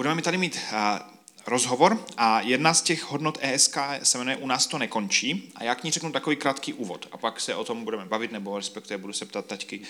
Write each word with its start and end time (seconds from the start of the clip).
budeme 0.00 0.14
mi 0.14 0.22
tady 0.22 0.38
mít 0.38 0.58
rozhovor 1.46 2.06
a 2.16 2.40
jedna 2.40 2.74
z 2.74 2.82
těch 2.82 3.02
hodnot 3.10 3.38
ESK 3.40 3.76
se 4.02 4.18
jmenuje 4.18 4.36
U 4.36 4.46
nás 4.46 4.66
to 4.66 4.78
nekončí 4.78 5.52
a 5.54 5.64
já 5.64 5.74
k 5.74 5.84
ní 5.84 5.90
řeknu 5.90 6.12
takový 6.12 6.36
krátký 6.36 6.72
úvod 6.72 7.08
a 7.12 7.16
pak 7.16 7.40
se 7.40 7.54
o 7.54 7.64
tom 7.64 7.84
budeme 7.84 8.04
bavit, 8.04 8.32
nebo 8.32 8.56
respektive 8.56 8.98
budu 8.98 9.12
se 9.12 9.26
ptat 9.26 9.46
taťky, 9.46 9.80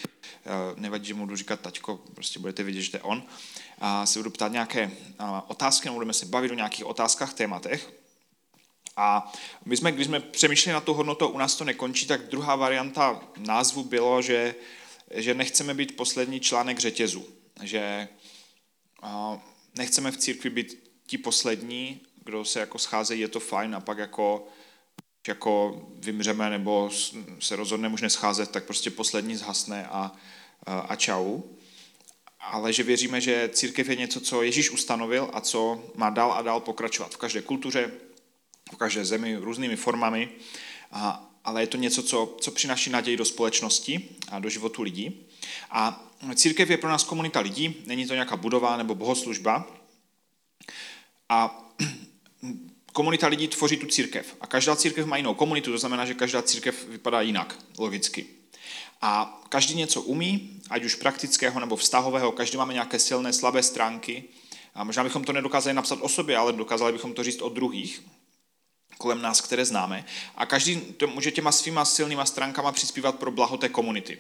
nevadí, 0.77 1.07
že 1.07 1.15
mu 1.15 1.21
budu 1.21 1.37
říkat 1.37 1.61
taťko, 1.61 2.01
prostě 2.15 2.39
budete 2.39 2.63
vidět, 2.63 2.83
že 2.83 2.91
to 2.91 2.97
je 2.97 3.03
on, 3.03 3.23
a 3.79 4.07
se 4.07 4.19
budu 4.19 4.31
ptát 4.31 4.53
nějaké 4.53 4.91
otázky, 5.47 5.89
nebo 5.89 5.95
budeme 5.95 6.13
se 6.13 6.27
bavit 6.27 6.51
o 6.51 6.55
nějakých 6.55 6.87
otázkách, 6.87 7.35
tématech. 7.35 7.93
A 8.97 9.33
my 9.65 9.77
jsme, 9.77 9.93
když 9.93 10.07
jsme 10.07 10.21
přemýšleli 10.21 10.75
na 10.75 10.81
tu 10.81 10.95
hodnotu, 10.95 11.29
u 11.29 11.39
nás 11.39 11.55
to 11.55 11.65
nekončí, 11.65 12.07
tak 12.07 12.27
druhá 12.27 12.57
varianta 12.57 13.21
názvu 13.39 13.85
bylo, 13.85 14.23
že, 14.23 14.55
že 15.15 15.35
nechceme 15.35 15.75
být 15.75 15.97
poslední 15.97 16.41
článek 16.41 16.79
řetězu, 16.79 17.27
že 17.63 18.09
nechceme 19.79 20.11
v 20.11 20.17
církvi 20.17 20.51
být 20.51 20.91
ti 21.07 21.19
poslední, 21.19 22.01
kdo 22.25 22.45
se 22.45 22.61
jako 22.61 22.79
scházejí, 22.79 23.21
je 23.21 23.29
to 23.29 23.41
fajn 23.41 23.75
a 23.75 23.81
pak 23.81 23.99
jako, 23.99 24.49
jako 25.29 25.83
vymřeme 25.99 26.51
nebo 26.51 26.91
se 27.41 27.57
rozhodneme 27.57 27.95
už 27.95 28.03
nescházet, 28.03 28.51
tak 28.51 28.65
prostě 28.65 28.91
poslední 28.91 29.37
zhasne 29.37 29.87
a, 29.87 30.13
a 30.67 30.97
čau. 30.97 31.41
Ale 32.41 32.73
že 32.73 32.83
věříme, 32.83 33.21
že 33.21 33.51
církev 33.53 33.89
je 33.89 33.97
něco, 33.97 34.21
co 34.21 34.43
Ježíš 34.43 34.71
ustanovil 34.71 35.31
a 35.33 35.41
co 35.41 35.85
má 35.95 36.11
dál 36.11 36.33
a 36.33 36.43
dál 36.43 36.61
pokračovat 36.61 37.15
v 37.15 37.17
každé 37.17 37.43
kultuře, 37.43 37.91
v 38.73 38.77
každé 38.77 39.05
zemi, 39.05 39.37
různými 39.37 39.77
formami, 39.77 40.29
a, 40.93 41.30
ale 41.45 41.63
je 41.63 41.67
to 41.67 41.77
něco, 41.77 42.03
co, 42.03 42.37
co 42.41 42.51
přináší 42.51 42.91
naději 42.91 43.17
do 43.17 43.25
společnosti 43.25 44.09
a 44.29 44.39
do 44.39 44.49
životu 44.49 44.83
lidí. 44.83 45.27
A 45.71 46.11
církev 46.35 46.71
je 46.71 46.77
pro 46.77 46.91
nás 46.91 47.05
komunita 47.05 47.41
lidí, 47.41 47.77
není 47.87 48.07
to 48.07 48.15
nějaká 48.15 48.37
budova 48.37 48.77
nebo 48.77 48.95
bohoslužba, 48.95 49.67
a 51.29 51.69
komunita 52.93 53.27
lidí 53.27 53.49
tvoří 53.49 53.77
tu 53.77 53.87
církev. 53.87 54.37
A 54.41 54.47
každá 54.47 54.77
církev 54.77 55.07
má 55.07 55.17
jinou 55.17 55.35
komunitu, 55.35 55.73
to 55.73 55.79
znamená, 55.79 56.07
že 56.07 56.15
každá 56.15 56.43
církev 56.43 56.89
vypadá 56.89 57.21
jinak, 57.21 57.59
logicky. 57.79 58.27
A 59.01 59.41
každý 59.49 59.75
něco 59.75 60.03
umí, 60.03 60.61
ať 60.71 60.85
už 60.85 60.95
praktického 60.95 61.61
nebo 61.61 61.77
vztahového, 61.77 62.33
každý 62.33 62.57
máme 62.59 62.73
nějaké 62.73 62.99
silné, 62.99 63.33
slabé 63.33 63.63
stránky. 63.63 64.25
A 64.75 64.85
možná 64.85 65.05
bychom 65.05 65.25
to 65.25 65.33
nedokázali 65.33 65.75
napsat 65.75 65.99
o 66.03 66.09
sobě, 66.09 66.37
ale 66.37 66.53
dokázali 66.53 66.93
bychom 66.93 67.15
to 67.15 67.25
říct 67.25 67.43
o 67.43 67.49
druhých 67.49 68.03
kolem 69.01 69.23
nás, 69.23 69.41
které 69.41 69.65
známe. 69.65 70.05
A 70.37 70.47
každý 70.47 70.81
to 70.81 71.07
může 71.07 71.31
těma 71.31 71.53
svýma 71.53 71.85
silnýma 71.85 72.25
stránkama 72.25 72.73
přispívat 72.73 73.19
pro 73.19 73.31
blaho 73.31 73.57
té 73.57 73.69
komunity. 73.69 74.19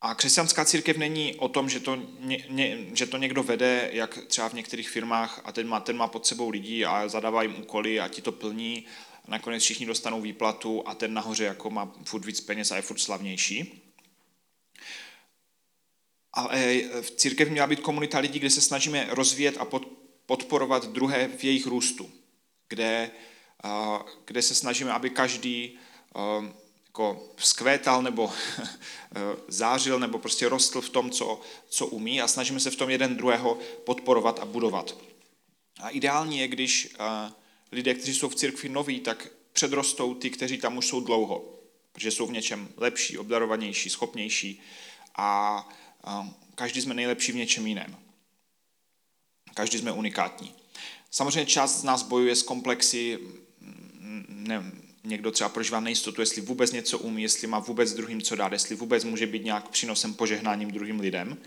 A 0.00 0.14
křesťanská 0.14 0.64
církev 0.64 0.96
není 0.96 1.34
o 1.34 1.48
tom, 1.48 1.68
že 1.68 1.80
to, 1.80 1.96
ně, 2.20 2.44
ně, 2.48 2.78
že 2.94 3.06
to 3.06 3.16
někdo 3.16 3.42
vede, 3.42 3.90
jak 3.92 4.18
třeba 4.26 4.48
v 4.48 4.52
některých 4.52 4.90
firmách, 4.90 5.40
a 5.44 5.52
ten 5.52 5.68
má, 5.68 5.80
ten 5.80 5.96
má 5.96 6.08
pod 6.08 6.26
sebou 6.26 6.48
lidí 6.50 6.84
a 6.84 7.08
zadává 7.08 7.42
jim 7.42 7.60
úkoly 7.60 8.00
a 8.00 8.08
ti 8.08 8.22
to 8.22 8.32
plní. 8.32 8.86
A 9.24 9.30
nakonec 9.30 9.62
všichni 9.62 9.86
dostanou 9.86 10.20
výplatu 10.20 10.88
a 10.88 10.94
ten 10.94 11.14
nahoře 11.14 11.44
jako 11.44 11.70
má 11.70 11.92
furt 12.04 12.24
víc 12.24 12.40
peněz 12.40 12.70
a 12.70 12.76
je 12.76 12.82
furt 12.82 12.98
slavnější. 12.98 13.82
Ale 16.32 16.82
v 17.00 17.10
církev 17.10 17.50
měla 17.50 17.66
být 17.66 17.80
komunita 17.80 18.18
lidí, 18.18 18.38
kde 18.38 18.50
se 18.50 18.60
snažíme 18.60 19.06
rozvíjet 19.10 19.56
a 19.58 19.66
podporovat 20.26 20.86
druhé 20.86 21.28
v 21.28 21.44
jejich 21.44 21.66
růstu. 21.66 22.10
Kde, 22.68 23.10
kde 24.24 24.42
se 24.42 24.54
snažíme, 24.54 24.92
aby 24.92 25.10
každý 25.10 25.78
jako 26.86 27.28
vzkvétal 27.36 28.02
nebo 28.02 28.32
zářil 29.48 29.98
nebo 29.98 30.18
prostě 30.18 30.48
rostl 30.48 30.80
v 30.80 30.90
tom, 30.90 31.10
co, 31.10 31.40
co 31.68 31.86
umí 31.86 32.22
a 32.22 32.28
snažíme 32.28 32.60
se 32.60 32.70
v 32.70 32.76
tom 32.76 32.90
jeden 32.90 33.16
druhého 33.16 33.58
podporovat 33.84 34.38
a 34.38 34.44
budovat. 34.44 34.96
A 35.80 35.88
ideální 35.88 36.38
je, 36.38 36.48
když 36.48 36.94
lidé, 37.72 37.94
kteří 37.94 38.14
jsou 38.14 38.28
v 38.28 38.34
církvi 38.34 38.68
noví, 38.68 39.00
tak 39.00 39.28
předrostou 39.52 40.14
ty, 40.14 40.30
kteří 40.30 40.58
tam 40.58 40.76
už 40.76 40.86
jsou 40.86 41.00
dlouho, 41.00 41.58
protože 41.92 42.10
jsou 42.10 42.26
v 42.26 42.32
něčem 42.32 42.68
lepší, 42.76 43.18
obdarovanější, 43.18 43.90
schopnější 43.90 44.62
a 45.16 45.68
každý 46.54 46.80
jsme 46.80 46.94
nejlepší 46.94 47.32
v 47.32 47.36
něčem 47.36 47.66
jiném. 47.66 47.96
Každý 49.54 49.78
jsme 49.78 49.92
unikátní. 49.92 50.57
Samozřejmě 51.10 51.46
část 51.46 51.80
z 51.80 51.84
nás 51.84 52.02
bojuje 52.02 52.36
s 52.36 52.42
komplexy, 52.42 53.18
ne, 54.28 54.72
někdo 55.04 55.30
třeba 55.30 55.48
prožívá 55.48 55.80
nejistotu, 55.80 56.20
jestli 56.20 56.42
vůbec 56.42 56.72
něco 56.72 56.98
umí, 56.98 57.22
jestli 57.22 57.46
má 57.46 57.58
vůbec 57.58 57.92
druhým 57.92 58.22
co 58.22 58.36
dát, 58.36 58.52
jestli 58.52 58.76
vůbec 58.76 59.04
může 59.04 59.26
být 59.26 59.44
nějak 59.44 59.68
přínosem, 59.68 60.14
požehnáním 60.14 60.70
druhým 60.70 61.00
lidem. 61.00 61.38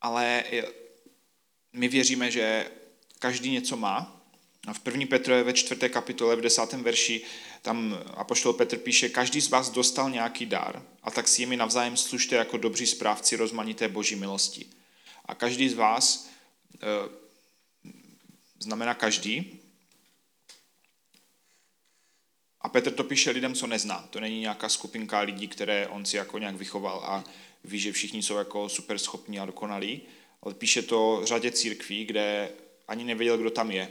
Ale 0.00 0.44
my 1.72 1.88
věříme, 1.88 2.30
že 2.30 2.70
každý 3.18 3.50
něco 3.50 3.76
má. 3.76 4.20
A 4.66 4.72
v 4.72 4.80
1. 4.86 5.06
Petrové 5.06 5.42
ve 5.42 5.52
4. 5.52 5.88
kapitole 5.88 6.36
v 6.36 6.40
10. 6.40 6.72
verši 6.72 7.22
tam 7.62 7.98
apoštol 8.14 8.52
Petr 8.52 8.76
píše, 8.76 9.08
každý 9.08 9.40
z 9.40 9.48
vás 9.48 9.70
dostal 9.70 10.10
nějaký 10.10 10.46
dar 10.46 10.82
a 11.02 11.10
tak 11.10 11.28
si 11.28 11.42
jimi 11.42 11.56
navzájem 11.56 11.96
služte 11.96 12.36
jako 12.36 12.56
dobří 12.56 12.86
správci 12.86 13.36
rozmanité 13.36 13.88
boží 13.88 14.16
milosti. 14.16 14.66
A 15.24 15.34
každý 15.34 15.68
z 15.68 15.74
vás, 15.74 16.30
e, 16.74 17.23
znamená 18.64 18.94
každý, 18.94 19.60
a 22.60 22.68
Petr 22.68 22.90
to 22.90 23.04
píše 23.04 23.30
lidem, 23.30 23.54
co 23.54 23.66
nezná. 23.66 24.08
To 24.10 24.20
není 24.20 24.40
nějaká 24.40 24.68
skupinka 24.68 25.20
lidí, 25.20 25.48
které 25.48 25.88
on 25.88 26.04
si 26.04 26.16
jako 26.16 26.38
nějak 26.38 26.56
vychoval 26.56 27.00
a 27.04 27.24
ví, 27.64 27.78
že 27.78 27.92
všichni 27.92 28.22
jsou 28.22 28.36
jako 28.36 28.68
super 28.68 28.98
schopní 28.98 29.38
a 29.38 29.46
dokonalí, 29.46 30.02
ale 30.42 30.54
píše 30.54 30.82
to 30.82 31.20
řadě 31.24 31.50
církví, 31.50 32.04
kde 32.04 32.50
ani 32.88 33.04
nevěděl, 33.04 33.38
kdo 33.38 33.50
tam 33.50 33.70
je. 33.70 33.90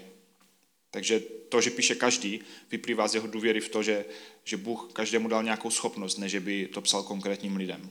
Takže 0.92 1.20
to, 1.50 1.62
že 1.62 1.70
píše 1.70 1.96
každý, 1.96 2.42
vyplývá 2.72 3.08
z 3.08 3.16
jeho 3.16 3.28
důvěry 3.28 3.62
v 3.62 3.70
to, 3.70 3.84
že, 3.84 4.06
že 4.44 4.58
Bůh 4.58 4.90
každému 4.94 5.28
dal 5.28 5.44
nějakou 5.44 5.70
schopnost, 5.70 6.18
než 6.18 6.36
by 6.36 6.68
to 6.68 6.82
psal 6.82 7.04
konkrétním 7.04 7.56
lidem. 7.56 7.90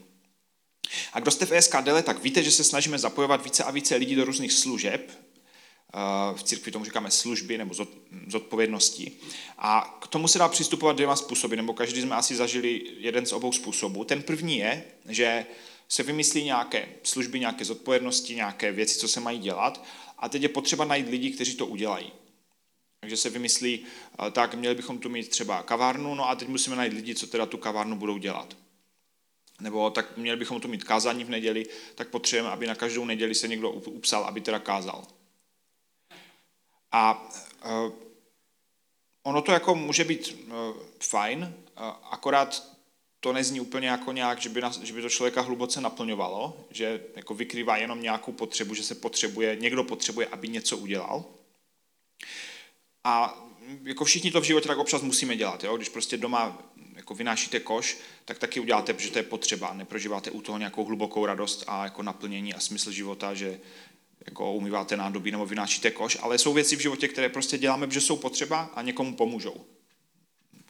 A 1.12 1.20
kdo 1.20 1.30
jste 1.30 1.46
v 1.46 1.52
ESKDL, 1.52 2.02
tak 2.02 2.22
víte, 2.22 2.42
že 2.42 2.50
se 2.50 2.64
snažíme 2.64 2.98
zapojovat 2.98 3.44
více 3.44 3.64
a 3.64 3.70
více 3.70 3.96
lidí 3.96 4.14
do 4.14 4.24
různých 4.24 4.52
služeb, 4.52 5.10
v 6.34 6.42
církvi 6.42 6.72
tomu 6.72 6.84
říkáme 6.84 7.10
služby 7.10 7.58
nebo 7.58 7.74
zodpovědnosti. 8.26 9.12
A 9.58 9.98
k 10.02 10.06
tomu 10.06 10.28
se 10.28 10.38
dá 10.38 10.48
přistupovat 10.48 10.96
dvěma 10.96 11.16
způsoby, 11.16 11.56
nebo 11.56 11.74
každý 11.74 12.02
jsme 12.02 12.16
asi 12.16 12.36
zažili 12.36 12.82
jeden 12.98 13.26
z 13.26 13.32
obou 13.32 13.52
způsobů. 13.52 14.04
Ten 14.04 14.22
první 14.22 14.58
je, 14.58 14.84
že 15.08 15.46
se 15.88 16.02
vymyslí 16.02 16.44
nějaké 16.44 16.88
služby, 17.02 17.40
nějaké 17.40 17.64
zodpovědnosti, 17.64 18.34
nějaké 18.34 18.72
věci, 18.72 18.98
co 18.98 19.08
se 19.08 19.20
mají 19.20 19.38
dělat 19.38 19.84
a 20.18 20.28
teď 20.28 20.42
je 20.42 20.48
potřeba 20.48 20.84
najít 20.84 21.08
lidi, 21.08 21.30
kteří 21.30 21.54
to 21.54 21.66
udělají. 21.66 22.12
Takže 23.00 23.16
se 23.16 23.30
vymyslí, 23.30 23.84
tak 24.32 24.54
měli 24.54 24.74
bychom 24.74 24.98
tu 24.98 25.08
mít 25.08 25.28
třeba 25.28 25.62
kavárnu, 25.62 26.14
no 26.14 26.28
a 26.28 26.34
teď 26.34 26.48
musíme 26.48 26.76
najít 26.76 26.92
lidi, 26.92 27.14
co 27.14 27.26
teda 27.26 27.46
tu 27.46 27.58
kavárnu 27.58 27.96
budou 27.96 28.18
dělat. 28.18 28.56
Nebo 29.60 29.90
tak 29.90 30.16
měli 30.16 30.38
bychom 30.38 30.60
tu 30.60 30.68
mít 30.68 30.84
kázání 30.84 31.24
v 31.24 31.30
neděli, 31.30 31.66
tak 31.94 32.08
potřebujeme, 32.08 32.48
aby 32.48 32.66
na 32.66 32.74
každou 32.74 33.04
neděli 33.04 33.34
se 33.34 33.48
někdo 33.48 33.70
upsal, 33.70 34.24
aby 34.24 34.40
teda 34.40 34.58
kázal. 34.58 35.04
A 36.92 37.30
uh, 37.64 37.92
ono 39.22 39.42
to 39.42 39.52
jako 39.52 39.74
může 39.74 40.04
být 40.04 40.46
uh, 40.46 40.54
fajn, 41.00 41.54
uh, 41.78 41.84
akorát 42.10 42.72
to 43.20 43.32
nezní 43.32 43.60
úplně 43.60 43.88
jako 43.88 44.12
nějak, 44.12 44.40
že 44.40 44.48
by, 44.48 44.60
nás, 44.60 44.80
že 44.80 44.92
by 44.92 45.02
to 45.02 45.10
člověka 45.10 45.40
hluboce 45.40 45.80
naplňovalo, 45.80 46.66
že 46.70 47.04
jako 47.16 47.34
vykrývá 47.34 47.76
jenom 47.76 48.02
nějakou 48.02 48.32
potřebu, 48.32 48.74
že 48.74 48.82
se 48.82 48.94
potřebuje, 48.94 49.56
někdo 49.56 49.84
potřebuje, 49.84 50.26
aby 50.26 50.48
něco 50.48 50.76
udělal. 50.76 51.24
A 53.04 53.44
jako 53.82 54.04
všichni 54.04 54.30
to 54.30 54.40
v 54.40 54.44
životě 54.44 54.68
tak 54.68 54.78
občas 54.78 55.02
musíme 55.02 55.36
dělat. 55.36 55.64
Jo? 55.64 55.76
Když 55.76 55.88
prostě 55.88 56.16
doma 56.16 56.58
jako 56.94 57.14
vynášíte 57.14 57.60
koš, 57.60 57.98
tak 58.24 58.38
taky 58.38 58.60
uděláte, 58.60 58.94
protože 58.94 59.10
to 59.10 59.18
je 59.18 59.22
potřeba. 59.22 59.72
Neprožíváte 59.72 60.30
u 60.30 60.42
toho 60.42 60.58
nějakou 60.58 60.84
hlubokou 60.84 61.26
radost 61.26 61.64
a 61.66 61.84
jako 61.84 62.02
naplnění 62.02 62.54
a 62.54 62.60
smysl 62.60 62.90
života, 62.90 63.34
že 63.34 63.60
jako 64.26 64.52
umýváte 64.52 64.96
nádobí 64.96 65.30
nebo 65.30 65.46
vynášíte 65.46 65.90
koš, 65.90 66.18
ale 66.20 66.38
jsou 66.38 66.52
věci 66.52 66.76
v 66.76 66.80
životě, 66.80 67.08
které 67.08 67.28
prostě 67.28 67.58
děláme, 67.58 67.86
protože 67.86 68.00
jsou 68.00 68.16
potřeba 68.16 68.60
a 68.74 68.82
někomu 68.82 69.16
pomůžou. 69.16 69.64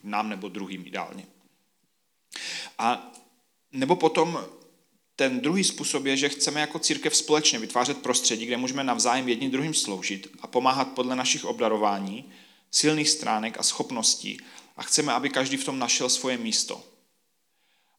Nám 0.03 0.29
nebo 0.29 0.49
druhým 0.49 0.87
ideálně. 0.87 1.27
A 2.79 3.13
nebo 3.73 3.97
potom 3.97 4.45
ten 5.17 5.41
druhý 5.41 5.65
způsob 5.65 6.05
je, 6.05 6.17
že 6.17 6.29
chceme 6.29 6.61
jako 6.61 6.79
církev 6.79 7.17
společně 7.17 7.59
vytvářet 7.59 8.03
prostředí, 8.03 8.47
kde 8.47 8.57
můžeme 8.57 8.85
navzájem 8.85 9.29
jedním 9.29 9.51
druhým 9.51 9.75
sloužit 9.75 10.29
a 10.41 10.47
pomáhat 10.47 10.85
podle 10.85 11.17
našich 11.17 11.45
obdarování, 11.45 12.33
silných 12.71 13.11
stránek 13.11 13.59
a 13.59 13.63
schopností 13.63 14.39
a 14.77 14.83
chceme, 14.83 15.13
aby 15.13 15.31
každý 15.31 15.57
v 15.57 15.65
tom 15.65 15.79
našel 15.79 16.09
svoje 16.09 16.39
místo. 16.39 16.85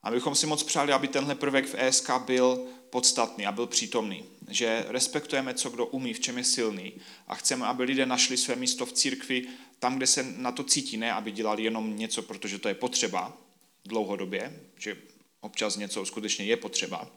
A 0.03 0.35
si 0.35 0.47
moc 0.47 0.63
přáli, 0.63 0.93
aby 0.93 1.07
tenhle 1.07 1.35
prvek 1.35 1.65
v 1.65 1.75
ESK 1.77 2.09
byl 2.25 2.65
podstatný 2.89 3.45
a 3.45 3.51
byl 3.51 3.67
přítomný. 3.67 4.25
Že 4.47 4.85
respektujeme, 4.87 5.53
co 5.53 5.69
kdo 5.69 5.85
umí, 5.85 6.13
v 6.13 6.19
čem 6.19 6.37
je 6.37 6.43
silný 6.43 6.93
a 7.27 7.35
chceme, 7.35 7.65
aby 7.65 7.83
lidé 7.83 8.05
našli 8.05 8.37
své 8.37 8.55
místo 8.55 8.85
v 8.85 8.93
církvi 8.93 9.47
tam, 9.79 9.97
kde 9.97 10.07
se 10.07 10.23
na 10.23 10.51
to 10.51 10.63
cítí, 10.63 10.97
ne 10.97 11.13
aby 11.13 11.31
dělali 11.31 11.63
jenom 11.63 11.97
něco, 11.97 12.21
protože 12.21 12.59
to 12.59 12.67
je 12.67 12.73
potřeba 12.73 13.37
dlouhodobě, 13.85 14.59
že 14.77 14.97
občas 15.41 15.77
něco 15.77 16.05
skutečně 16.05 16.45
je 16.45 16.57
potřeba, 16.57 17.07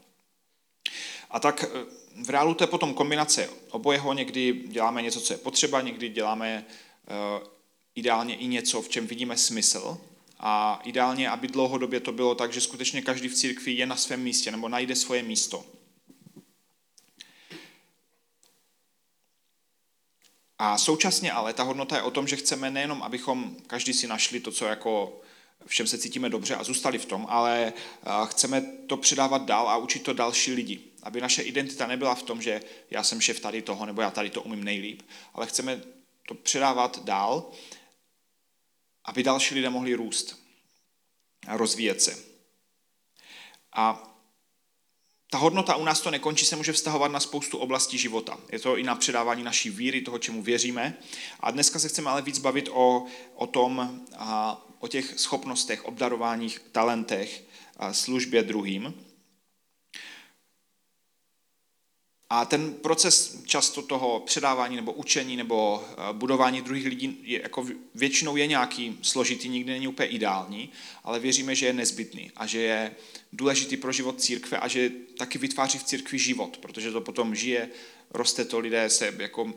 A 1.31 1.41
tak 1.41 1.65
eh, 1.65 1.69
v 2.25 2.31
reálu 2.31 2.55
to 2.55 2.65
je 2.65 2.69
potom 2.69 2.95
kombinace 2.95 3.51
obojeho, 3.71 4.13
někdy 4.13 4.63
děláme 4.67 5.03
něco, 5.03 5.21
co 5.21 5.33
je 5.33 5.39
potřeba, 5.39 5.81
někdy 5.81 6.09
děláme 6.09 6.65
uh, 6.65 7.49
ideálně 7.95 8.37
i 8.37 8.47
něco, 8.47 8.83
v 8.83 8.89
čem 8.89 9.07
vidíme 9.07 9.37
smysl. 9.37 9.99
A 10.39 10.81
ideálně, 10.85 11.31
aby 11.31 11.49
dlouhodobě 11.49 12.01
to 12.01 12.13
bylo 12.13 12.35
tak, 12.35 12.53
že 12.53 12.61
skutečně 12.61 13.03
každý 13.03 13.29
v 13.29 13.35
církvi 13.35 13.73
je 13.73 13.87
na 13.87 13.97
svém 13.97 14.23
místě 14.23 14.51
nebo 14.51 14.69
najde 14.69 14.97
svoje 14.97 15.23
místo. 15.23 15.65
A 20.59 20.79
současně 20.79 21.33
ale 21.33 21.53
ta 21.53 21.63
hodnota 21.63 21.97
je 21.97 22.03
o 22.03 22.11
tom, 22.11 22.29
že 22.29 22.37
chceme 22.37 22.71
nejenom, 22.71 23.03
abychom 23.03 23.57
každý 23.67 23.93
si 23.93 24.07
našli 24.07 24.41
to, 24.41 24.53
co 24.53 24.65
jako 24.65 25.21
v 25.67 25.75
čem 25.75 25.87
se 25.87 25.99
cítíme 25.99 26.29
dobře 26.29 26.55
a 26.55 26.65
zůstali 26.65 26.99
v 26.99 27.07
tom, 27.07 27.27
ale 27.29 27.73
chceme 28.27 28.61
to 28.87 28.97
předávat 28.97 29.45
dál 29.45 29.69
a 29.69 29.77
učit 29.77 30.03
to 30.03 30.13
další 30.13 30.53
lidi. 30.53 30.81
Aby 31.03 31.21
naše 31.21 31.43
identita 31.43 31.87
nebyla 31.87 32.15
v 32.15 32.23
tom, 32.23 32.43
že 32.43 32.61
já 32.91 33.03
jsem 33.03 33.21
šéf 33.21 33.41
tady 33.41 33.63
toho, 33.63 33.87
nebo 33.87 34.03
já 34.03 34.11
tady 34.11 34.31
to 34.31 34.43
umím 34.43 34.65
nejlíp, 34.65 35.03
ale 35.35 35.47
chceme 35.47 35.83
to 36.29 36.35
předávat 36.35 37.05
dál, 37.05 37.51
aby 39.05 39.23
další 39.23 39.55
lidé 39.55 39.71
mohli 39.71 39.95
růst 39.95 40.43
a 41.47 41.57
rozvíjet 41.57 42.03
se. 42.03 42.19
A 43.73 44.13
ta 45.37 45.41
hodnota 45.41 45.77
u 45.77 45.85
nás 45.85 46.01
to 46.01 46.11
nekončí, 46.11 46.47
se 46.47 46.57
může 46.57 46.73
vztahovat 46.73 47.13
na 47.13 47.21
spoustu 47.21 47.59
oblastí 47.59 47.99
života. 47.99 48.39
Je 48.53 48.59
to 48.59 48.77
i 48.77 48.83
na 48.83 48.95
předávání 48.95 49.45
naší 49.45 49.71
víry, 49.71 50.01
toho, 50.01 50.19
čemu 50.19 50.43
věříme. 50.43 50.97
A 51.41 51.51
dneska 51.51 51.79
se 51.79 51.89
chceme 51.89 52.11
ale 52.11 52.23
víc 52.23 52.39
bavit 52.39 52.69
o, 52.73 53.05
o 53.35 53.47
tom, 53.47 54.01
a, 54.19 54.63
o 54.81 54.89
těch 54.89 55.15
schopnostech, 55.17 55.85
obdarováních, 55.85 56.59
talentech, 56.73 57.45
a 57.77 57.93
službě 57.93 58.43
druhým. 58.43 58.95
A 62.31 62.45
ten 62.45 62.75
proces 62.75 63.43
často 63.45 63.83
toho 63.83 64.21
předávání 64.21 64.77
nebo 64.77 64.93
učení 64.93 65.37
nebo 65.37 65.85
eh, 65.85 66.13
budování 66.13 66.63
druhých 66.63 66.87
lidí 66.87 67.19
je, 67.23 67.43
jako 67.43 67.67
většinou 67.95 68.37
je 68.37 68.47
nějaký 68.47 68.99
složitý, 69.03 69.49
nikdy 69.49 69.73
není 69.73 69.89
úplně 69.89 70.09
ideální, 70.09 70.71
ale 71.05 71.21
věříme, 71.21 71.55
že 71.55 71.67
je 71.67 71.73
nezbytný 71.73 72.31
a 72.37 72.47
že 72.47 72.61
je 72.61 72.95
důležitý 73.33 73.77
pro 73.77 73.93
život 73.93 74.21
církve 74.21 74.59
a 74.59 74.69
že 74.69 74.91
taky 75.19 75.39
vytváří 75.39 75.79
v 75.79 75.85
církvi 75.85 76.19
život, 76.19 76.59
protože 76.59 76.93
to 76.93 77.01
potom 77.01 77.35
žije, 77.35 77.69
roste 78.11 78.45
to, 78.45 78.59
lidé 78.59 78.91
se 78.91 79.15
jako 79.19 79.55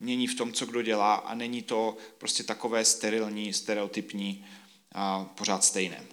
mění 0.00 0.26
v 0.26 0.34
tom, 0.34 0.52
co 0.52 0.66
kdo 0.66 0.82
dělá 0.82 1.14
a 1.14 1.34
není 1.34 1.62
to 1.62 1.96
prostě 2.18 2.42
takové 2.42 2.84
sterilní, 2.84 3.52
stereotypní 3.52 4.46
a 4.92 5.24
pořád 5.24 5.64
stejné. 5.64 6.04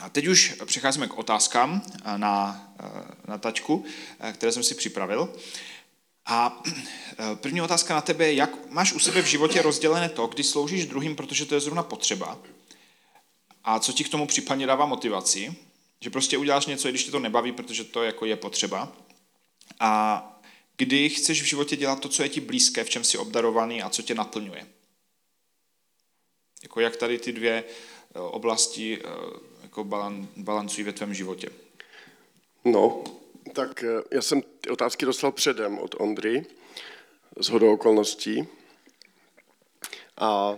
A 0.00 0.08
teď 0.08 0.26
už 0.26 0.54
přecházíme 0.64 1.06
k 1.06 1.18
otázkám 1.18 1.82
na, 2.16 2.66
na 3.28 3.38
tačku, 3.38 3.84
které 4.32 4.52
jsem 4.52 4.62
si 4.62 4.74
připravil. 4.74 5.34
A 6.26 6.62
první 7.34 7.62
otázka 7.62 7.94
na 7.94 8.00
tebe 8.00 8.26
je, 8.26 8.34
jak 8.34 8.70
máš 8.70 8.92
u 8.92 8.98
sebe 8.98 9.22
v 9.22 9.26
životě 9.26 9.62
rozdělené 9.62 10.08
to, 10.08 10.26
kdy 10.26 10.44
sloužíš 10.44 10.86
druhým, 10.86 11.16
protože 11.16 11.44
to 11.44 11.54
je 11.54 11.60
zrovna 11.60 11.82
potřeba, 11.82 12.38
a 13.64 13.78
co 13.80 13.92
ti 13.92 14.04
k 14.04 14.08
tomu 14.08 14.26
případně 14.26 14.66
dává 14.66 14.86
motivaci, 14.86 15.54
že 16.00 16.10
prostě 16.10 16.38
uděláš 16.38 16.66
něco, 16.66 16.88
když 16.88 17.04
tě 17.04 17.10
to 17.10 17.18
nebaví, 17.18 17.52
protože 17.52 17.84
to 17.84 18.02
jako 18.02 18.24
je 18.24 18.36
potřeba. 18.36 18.92
A 19.80 20.22
kdy 20.76 21.08
chceš 21.08 21.42
v 21.42 21.44
životě 21.44 21.76
dělat 21.76 22.00
to, 22.00 22.08
co 22.08 22.22
je 22.22 22.28
ti 22.28 22.40
blízké, 22.40 22.84
v 22.84 22.90
čem 22.90 23.04
jsi 23.04 23.18
obdarovaný 23.18 23.82
a 23.82 23.90
co 23.90 24.02
tě 24.02 24.14
naplňuje. 24.14 24.66
Jako 26.62 26.80
jak 26.80 26.96
tady 26.96 27.18
ty 27.18 27.32
dvě 27.32 27.64
eh, 28.14 28.18
oblasti 28.18 28.98
eh, 28.98 29.08
jako 29.70 29.84
balan, 29.84 30.28
balancují 30.36 30.84
ve 30.84 30.92
tvém 30.92 31.14
životě? 31.14 31.48
No, 32.64 33.04
tak 33.52 33.84
eh, 33.84 34.02
já 34.10 34.22
jsem 34.22 34.42
ty 34.42 34.70
otázky 34.70 35.06
dostal 35.06 35.32
předem 35.32 35.78
od 35.78 35.94
Ondry, 35.98 36.46
z 37.40 37.48
hodou 37.48 37.72
okolností. 37.72 38.48
A 40.16 40.56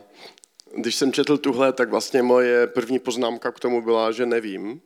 když 0.77 0.95
jsem 0.95 1.13
četl 1.13 1.39
tuhle, 1.39 1.73
tak 1.73 1.91
vlastně 1.91 2.23
moje 2.23 2.67
první 2.67 2.99
poznámka 2.99 3.53
k 3.53 3.61
tomu 3.61 3.83
byla, 3.83 4.13
že 4.13 4.27
nevím. 4.27 4.81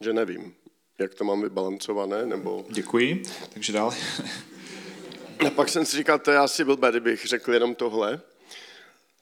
Že 0.00 0.12
nevím, 0.12 0.54
jak 0.98 1.14
to 1.14 1.24
mám 1.24 1.42
vybalancované, 1.42 2.26
nebo... 2.26 2.64
Děkuji, 2.70 3.22
takže 3.54 3.72
dál. 3.72 3.94
A 5.46 5.50
pak 5.50 5.68
jsem 5.68 5.86
si 5.86 5.96
říkal, 5.96 6.18
to 6.18 6.30
je 6.30 6.38
asi 6.38 6.64
blbé, 6.64 6.90
kdybych 6.90 7.26
řekl 7.26 7.54
jenom 7.54 7.74
tohle. 7.74 8.20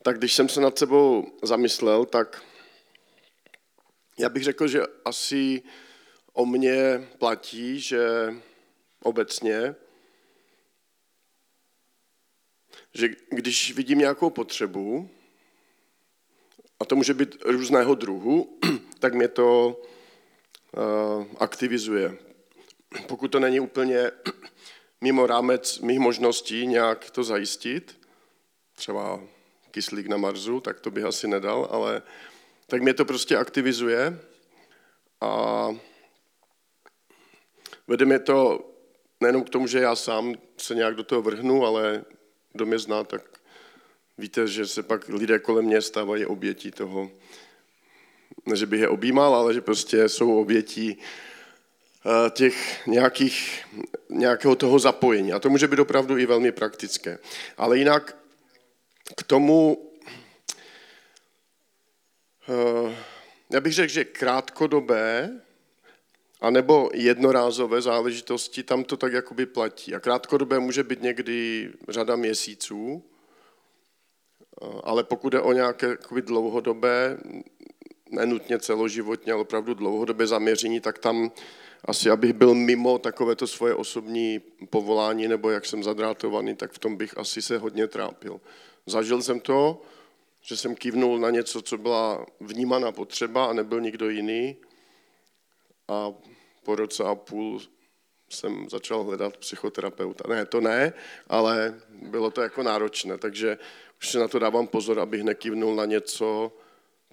Tak 0.03 0.19
když 0.19 0.35
jsem 0.35 0.49
se 0.49 0.61
nad 0.61 0.79
sebou 0.79 1.33
zamyslel, 1.43 2.05
tak 2.05 2.43
já 4.19 4.29
bych 4.29 4.45
řekl, 4.45 4.69
že 4.69 4.83
asi 5.05 5.63
o 6.33 6.47
mě 6.47 7.09
platí, 7.19 7.81
že 7.81 8.35
obecně, 9.03 9.75
že 12.95 13.09
když 13.31 13.75
vidím 13.75 13.99
nějakou 13.99 14.31
potřebu, 14.31 15.11
a 16.81 16.85
to 16.85 16.97
může 16.97 17.15
být 17.15 17.37
různého 17.45 17.95
druhu, 17.95 18.59
tak 18.99 19.15
mě 19.15 19.29
to 19.29 19.81
uh, 20.77 21.27
aktivizuje. 21.39 22.19
Pokud 23.07 23.29
to 23.29 23.41
není 23.41 23.61
úplně 23.61 24.11
mimo 25.01 25.27
rámec 25.27 25.79
mých 25.79 25.99
možností 25.99 26.67
nějak 26.67 27.11
to 27.11 27.25
zajistit, 27.25 27.99
třeba 28.75 29.21
kyslík 29.71 30.07
na 30.07 30.17
Marsu, 30.17 30.61
tak 30.61 30.81
to 30.81 30.91
bych 30.91 31.05
asi 31.05 31.29
nedal, 31.29 31.69
ale 31.71 32.03
tak 32.71 32.83
mě 32.83 32.95
to 32.95 33.05
prostě 33.05 33.37
aktivizuje 33.37 34.19
a 35.21 35.69
vede 37.87 38.05
mě 38.05 38.19
to 38.19 38.71
nejenom 39.21 39.45
k 39.45 39.51
tomu, 39.51 39.67
že 39.67 39.79
já 39.79 39.97
sám 39.97 40.35
se 40.57 40.75
nějak 40.75 40.95
do 40.95 41.05
toho 41.05 41.23
vrhnu, 41.23 41.67
ale 41.67 42.05
kdo 42.53 42.67
mě 42.67 42.79
zná, 42.79 43.05
tak 43.05 43.23
víte, 44.19 44.47
že 44.47 44.67
se 44.67 44.83
pak 44.83 45.09
lidé 45.09 45.39
kolem 45.39 45.65
mě 45.65 45.83
stávají 45.83 46.27
obětí 46.27 46.71
toho, 46.71 47.11
ne, 48.47 48.57
že 48.57 48.67
bych 48.67 48.81
je 48.81 48.89
objímal, 48.89 49.35
ale 49.35 49.55
že 49.55 49.61
prostě 49.61 50.09
jsou 50.09 50.41
obětí 50.41 50.99
eh, 52.07 52.31
těch 52.31 52.87
nějakých, 52.87 53.67
nějakého 54.11 54.57
toho 54.57 54.79
zapojení. 54.79 55.33
A 55.33 55.39
to 55.39 55.51
může 55.51 55.69
být 55.69 55.79
opravdu 55.79 56.19
i 56.19 56.27
velmi 56.27 56.53
praktické. 56.53 57.19
Ale 57.57 57.79
jinak 57.79 58.17
k 59.17 59.23
tomu 59.23 59.88
já 63.51 63.61
bych 63.61 63.73
řekl, 63.73 63.93
že 63.93 64.05
krátkodobé 64.05 65.41
anebo 66.41 66.91
jednorázové 66.95 67.83
záležitosti, 67.83 68.63
tam 68.63 68.85
to 68.85 68.97
tak 68.97 69.13
jakoby 69.13 69.47
platí. 69.47 69.95
A 69.95 70.01
krátkodobé 70.01 70.59
může 70.59 70.83
být 70.83 71.03
někdy 71.03 71.71
řada 71.89 72.17
měsíců, 72.17 73.03
eh, 74.63 74.67
ale 74.85 75.05
pokud 75.05 75.35
je 75.35 75.41
o 75.41 75.53
nějaké 75.53 75.87
jakoby 75.87 76.23
dlouhodobé, 76.23 77.19
nenutně 78.11 78.59
celoživotně, 78.59 79.33
ale 79.33 79.43
opravdu 79.43 79.75
dlouhodobé 79.75 80.27
zaměření, 80.27 80.81
tak 80.81 80.99
tam 80.99 81.33
asi, 81.85 82.11
abych 82.11 82.33
byl 82.33 82.55
mimo 82.55 82.99
takovéto 82.99 83.47
svoje 83.47 83.75
osobní 83.75 84.41
povolání, 84.71 85.29
nebo 85.29 85.51
jak 85.51 85.67
jsem 85.67 85.85
zadrátovaný, 85.85 86.57
tak 86.57 86.73
v 86.73 86.79
tom 86.79 86.97
bych 86.97 87.19
asi 87.19 87.43
se 87.43 87.59
hodně 87.59 87.87
trápil. 87.87 88.41
Zažil 88.87 89.23
jsem 89.23 89.41
to, 89.41 89.83
že 90.41 90.57
jsem 90.57 90.75
kývnul 90.75 91.19
na 91.19 91.31
něco, 91.31 91.63
co 91.63 91.79
byla 91.79 92.27
vnímaná 92.41 92.93
potřeba 92.93 93.47
a 93.47 93.53
nebyl 93.53 93.81
nikdo 93.81 94.09
jiný. 94.09 94.57
A 95.89 96.13
po 96.63 96.75
roce 96.75 97.05
a 97.05 97.15
půl 97.15 97.61
jsem 98.31 98.69
začal 98.71 99.03
hledat 99.03 99.37
psychoterapeuta. 99.37 100.29
Ne, 100.29 100.47
to 100.47 100.61
ne, 100.61 100.93
ale 101.29 101.81
bylo 101.91 102.31
to 102.31 102.43
jako 102.43 102.63
náročné, 102.63 103.19
takže 103.19 103.59
už 104.01 104.09
si 104.09 104.19
na 104.19 104.29
to 104.29 104.39
dávám 104.39 104.67
pozor, 104.67 105.01
abych 105.01 105.23
nekývnul 105.23 105.77
na 105.77 105.85
něco, 105.85 106.53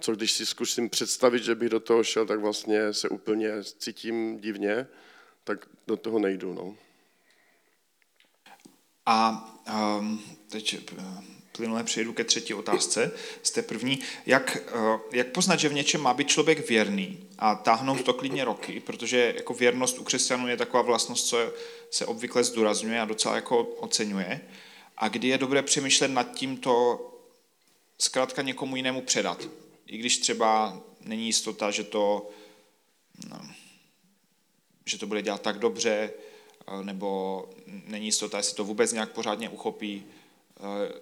co 0.00 0.12
když 0.12 0.32
si 0.32 0.46
zkusím 0.46 0.90
představit, 0.90 1.42
že 1.42 1.54
bych 1.54 1.68
do 1.68 1.80
toho 1.80 2.04
šel, 2.04 2.26
tak 2.26 2.40
vlastně 2.40 2.92
se 2.92 3.08
úplně 3.08 3.50
cítím 3.62 4.40
divně, 4.40 4.86
tak 5.44 5.66
do 5.86 5.96
toho 5.96 6.18
nejdu. 6.18 6.54
No. 6.54 6.76
A 9.06 9.48
um, 9.98 10.22
teď 10.50 10.76
plynule 11.56 11.84
přejdu 11.84 12.12
ke 12.12 12.24
třetí 12.24 12.54
otázce 12.54 13.12
té 13.54 13.62
první. 13.62 13.98
Jak, 14.26 14.56
eh, 14.56 14.98
jak 15.12 15.26
poznat, 15.26 15.60
že 15.60 15.68
v 15.68 15.74
něčem 15.74 16.00
má 16.00 16.14
být 16.14 16.28
člověk 16.28 16.68
věrný 16.68 17.28
a 17.38 17.54
táhnout 17.54 18.04
to 18.04 18.14
klidně 18.14 18.44
roky, 18.44 18.80
protože 18.80 19.32
jako 19.36 19.54
věrnost 19.54 19.98
u 19.98 20.04
křesťanů 20.04 20.48
je 20.48 20.56
taková 20.56 20.82
vlastnost, 20.82 21.26
co 21.26 21.52
se 21.90 22.06
obvykle 22.06 22.44
zdůrazňuje 22.44 23.00
a 23.00 23.04
docela 23.04 23.34
jako 23.34 23.62
oceňuje. 23.62 24.40
A 24.96 25.08
kdy 25.08 25.28
je 25.28 25.38
dobré 25.38 25.62
přemýšlet 25.62 26.08
nad 26.08 26.32
tím 26.34 26.56
to 26.56 27.00
zkrátka 27.98 28.42
někomu 28.42 28.76
jinému 28.76 29.02
předat. 29.02 29.48
I 29.86 29.98
když 29.98 30.18
třeba 30.18 30.80
není 31.00 31.26
jistota, 31.26 31.70
že 31.70 31.84
to, 31.84 32.30
no, 33.28 33.40
že 34.84 34.98
to 34.98 35.06
bude 35.06 35.22
dělat 35.22 35.42
tak 35.42 35.58
dobře, 35.58 36.10
eh, 36.66 36.84
nebo 36.84 37.42
není 37.66 38.06
jistota, 38.06 38.36
jestli 38.36 38.56
to 38.56 38.64
vůbec 38.64 38.92
nějak 38.92 39.12
pořádně 39.12 39.48
uchopí, 39.48 40.06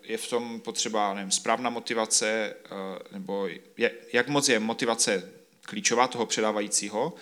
je 0.02 0.18
v 0.18 0.28
tom 0.28 0.60
potřeba 0.60 1.14
nevím, 1.14 1.30
správná 1.30 1.70
motivace, 1.70 2.56
eh, 2.64 2.68
nebo 3.12 3.48
je, 3.76 3.90
jak 4.12 4.28
moc 4.28 4.48
je 4.48 4.58
motivace 4.58 5.32
klíčová 5.60 6.08
toho 6.08 6.26
předávajícího 6.26 7.14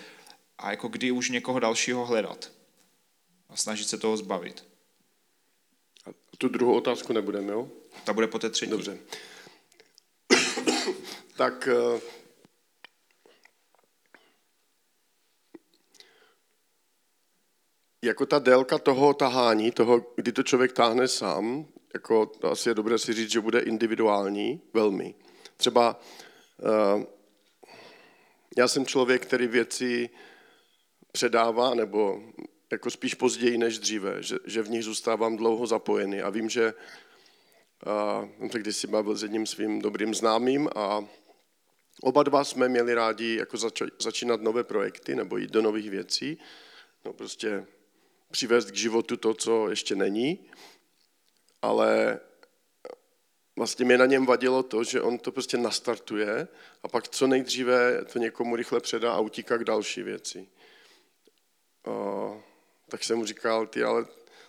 a 0.57 0.71
jako 0.71 0.87
kdy 0.87 1.11
už 1.11 1.29
někoho 1.29 1.59
dalšího 1.59 2.05
hledat 2.05 2.51
a 3.49 3.55
snažit 3.55 3.89
se 3.89 3.97
toho 3.97 4.17
zbavit. 4.17 4.65
A 6.05 6.09
tu 6.37 6.47
druhou 6.47 6.77
otázku 6.77 7.13
nebudeme, 7.13 7.51
jo? 7.51 7.67
Ta 8.03 8.13
bude 8.13 8.27
po 8.27 8.39
té 8.39 8.49
třetí. 8.49 8.71
Dobře. 8.71 8.97
tak 11.37 11.67
eh, 11.67 12.01
jako 18.03 18.25
ta 18.25 18.39
délka 18.39 18.77
toho 18.77 19.13
tahání, 19.13 19.71
toho, 19.71 20.05
kdy 20.15 20.31
to 20.31 20.43
člověk 20.43 20.73
táhne 20.73 21.07
sám, 21.07 21.65
jako 21.93 22.31
asi 22.51 22.69
je 22.69 22.73
dobré 22.73 22.97
si 22.97 23.13
říct, 23.13 23.31
že 23.31 23.41
bude 23.41 23.59
individuální, 23.59 24.61
velmi. 24.73 25.15
Třeba 25.57 25.99
uh, 26.95 27.03
já 28.57 28.67
jsem 28.67 28.85
člověk, 28.85 29.25
který 29.25 29.47
věci 29.47 30.09
předává, 31.11 31.73
nebo 31.73 32.23
jako 32.71 32.91
spíš 32.91 33.13
později 33.13 33.57
než 33.57 33.79
dříve, 33.79 34.23
že, 34.23 34.35
že 34.45 34.61
v 34.61 34.69
nich 34.69 34.83
zůstávám 34.83 35.37
dlouho 35.37 35.67
zapojený 35.67 36.21
a 36.21 36.29
vím, 36.29 36.49
že 36.49 36.73
uh, 38.43 38.49
tak 38.49 38.61
když 38.61 38.77
si 38.77 38.87
bavil 38.87 39.15
s 39.15 39.23
jedním 39.23 39.45
svým 39.45 39.81
dobrým 39.81 40.15
známým 40.15 40.69
a 40.75 41.05
oba 42.01 42.23
dva 42.23 42.43
jsme 42.43 42.69
měli 42.69 42.93
rádi 42.93 43.35
jako 43.35 43.57
zač- 43.57 43.93
začínat 43.99 44.41
nové 44.41 44.63
projekty 44.63 45.15
nebo 45.15 45.37
jít 45.37 45.51
do 45.51 45.61
nových 45.61 45.89
věcí, 45.89 46.37
no 47.05 47.13
prostě 47.13 47.65
přivést 48.31 48.71
k 48.71 48.75
životu 48.75 49.17
to, 49.17 49.33
co 49.33 49.69
ještě 49.69 49.95
není, 49.95 50.39
ale 51.63 52.19
vlastně 53.55 53.85
mě 53.85 53.97
na 53.97 54.05
něm 54.05 54.25
vadilo 54.25 54.63
to, 54.63 54.83
že 54.83 55.01
on 55.01 55.17
to 55.17 55.31
prostě 55.31 55.57
nastartuje 55.57 56.47
a 56.83 56.87
pak 56.87 57.07
co 57.07 57.27
nejdříve 57.27 58.05
to 58.05 58.19
někomu 58.19 58.55
rychle 58.55 58.79
předá 58.79 59.13
a 59.13 59.19
utíká 59.19 59.57
k 59.57 59.63
další 59.63 60.03
věci. 60.03 60.47
A, 61.85 61.91
tak 62.89 63.03
jsem 63.03 63.17
mu 63.17 63.25
říkal, 63.25 63.67
ty, 63.67 63.83
ale 63.83 64.05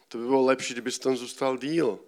to 0.09 0.19
by 0.19 0.25
bylo 0.25 0.45
lepší, 0.45 0.73
kdybys 0.73 0.99
tam 0.99 1.17
zůstal 1.17 1.57
díl. 1.57 1.99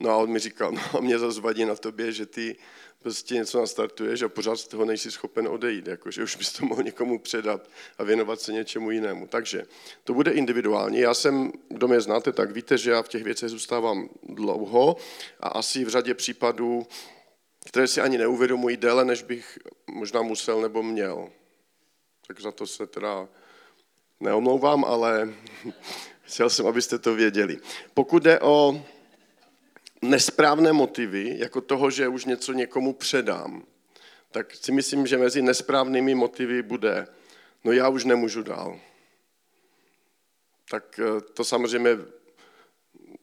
No 0.00 0.10
a 0.10 0.16
on 0.16 0.30
mi 0.30 0.38
říkal, 0.38 0.72
no 0.72 0.82
a 0.98 1.00
mě 1.00 1.18
zase 1.18 1.40
vadí 1.40 1.64
na 1.64 1.74
tobě, 1.74 2.12
že 2.12 2.26
ty 2.26 2.56
prostě 3.02 3.34
něco 3.34 3.60
nastartuješ 3.60 4.22
a 4.22 4.28
pořád 4.28 4.56
z 4.56 4.68
toho 4.68 4.84
nejsi 4.84 5.10
schopen 5.10 5.48
odejít, 5.48 5.86
jakože 5.86 6.22
už 6.22 6.36
bys 6.36 6.52
to 6.52 6.66
mohl 6.66 6.82
někomu 6.82 7.18
předat 7.18 7.70
a 7.98 8.02
věnovat 8.04 8.40
se 8.40 8.52
něčemu 8.52 8.90
jinému. 8.90 9.26
Takže 9.26 9.64
to 10.04 10.14
bude 10.14 10.30
individuální. 10.30 10.98
Já 10.98 11.14
jsem, 11.14 11.52
kdo 11.68 11.88
mě 11.88 12.00
znáte, 12.00 12.32
tak 12.32 12.50
víte, 12.50 12.78
že 12.78 12.90
já 12.90 13.02
v 13.02 13.08
těch 13.08 13.24
věcech 13.24 13.48
zůstávám 13.48 14.08
dlouho 14.22 14.96
a 15.40 15.48
asi 15.48 15.84
v 15.84 15.88
řadě 15.88 16.14
případů, 16.14 16.86
které 17.66 17.86
si 17.86 18.00
ani 18.00 18.18
neuvědomují 18.18 18.76
déle, 18.76 19.04
než 19.04 19.22
bych 19.22 19.58
možná 19.86 20.22
musel 20.22 20.60
nebo 20.60 20.82
měl. 20.82 21.28
Tak 22.26 22.40
za 22.40 22.52
to 22.52 22.66
se 22.66 22.86
teda 22.86 23.28
neomlouvám, 24.20 24.84
ale 24.84 25.34
chtěl 26.22 26.50
jsem, 26.50 26.66
abyste 26.66 26.98
to 26.98 27.14
věděli. 27.14 27.58
Pokud 27.94 28.22
jde 28.22 28.40
o 28.40 28.84
nesprávné 30.02 30.72
motivy, 30.72 31.38
jako 31.38 31.60
toho, 31.60 31.90
že 31.90 32.08
už 32.08 32.24
něco 32.24 32.52
někomu 32.52 32.92
předám, 32.92 33.66
tak 34.30 34.54
si 34.54 34.72
myslím, 34.72 35.06
že 35.06 35.18
mezi 35.18 35.42
nesprávnými 35.42 36.14
motivy 36.14 36.62
bude, 36.62 37.06
no 37.64 37.72
já 37.72 37.88
už 37.88 38.04
nemůžu 38.04 38.42
dál. 38.42 38.80
Tak 40.70 41.00
eh, 41.02 41.20
to 41.20 41.44
samozřejmě 41.44 41.98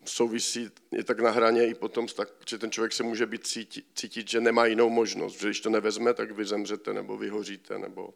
souvisí, 0.06 0.70
je 0.92 1.04
tak 1.04 1.20
na 1.20 1.32
hraně 1.32 1.68
i 1.68 1.74
potom, 1.74 2.08
že 2.48 2.58
ten 2.58 2.72
člověk 2.72 2.94
se 2.94 3.04
může 3.04 3.26
být 3.26 3.48
cítit, 3.48 3.86
cítit, 3.96 4.30
že 4.30 4.42
nemá 4.42 4.66
jinou 4.66 4.90
možnost, 4.90 5.40
že 5.40 5.48
když 5.48 5.60
to 5.60 5.70
nevezme, 5.70 6.14
tak 6.14 6.32
vy 6.32 6.46
zemřete 6.46 6.94
nebo 6.94 7.18
vyhoříte 7.18 7.80
nebo 7.80 8.14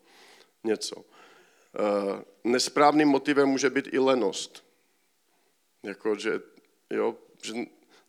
něco. 0.63 1.05
Eh, 1.75 2.23
nesprávným 2.43 3.07
motivem 3.07 3.49
může 3.49 3.69
být 3.69 3.93
i 3.93 3.99
lenost. 3.99 4.63
Jako, 5.83 6.15
že, 6.15 6.41
jo, 6.89 7.17
že 7.41 7.53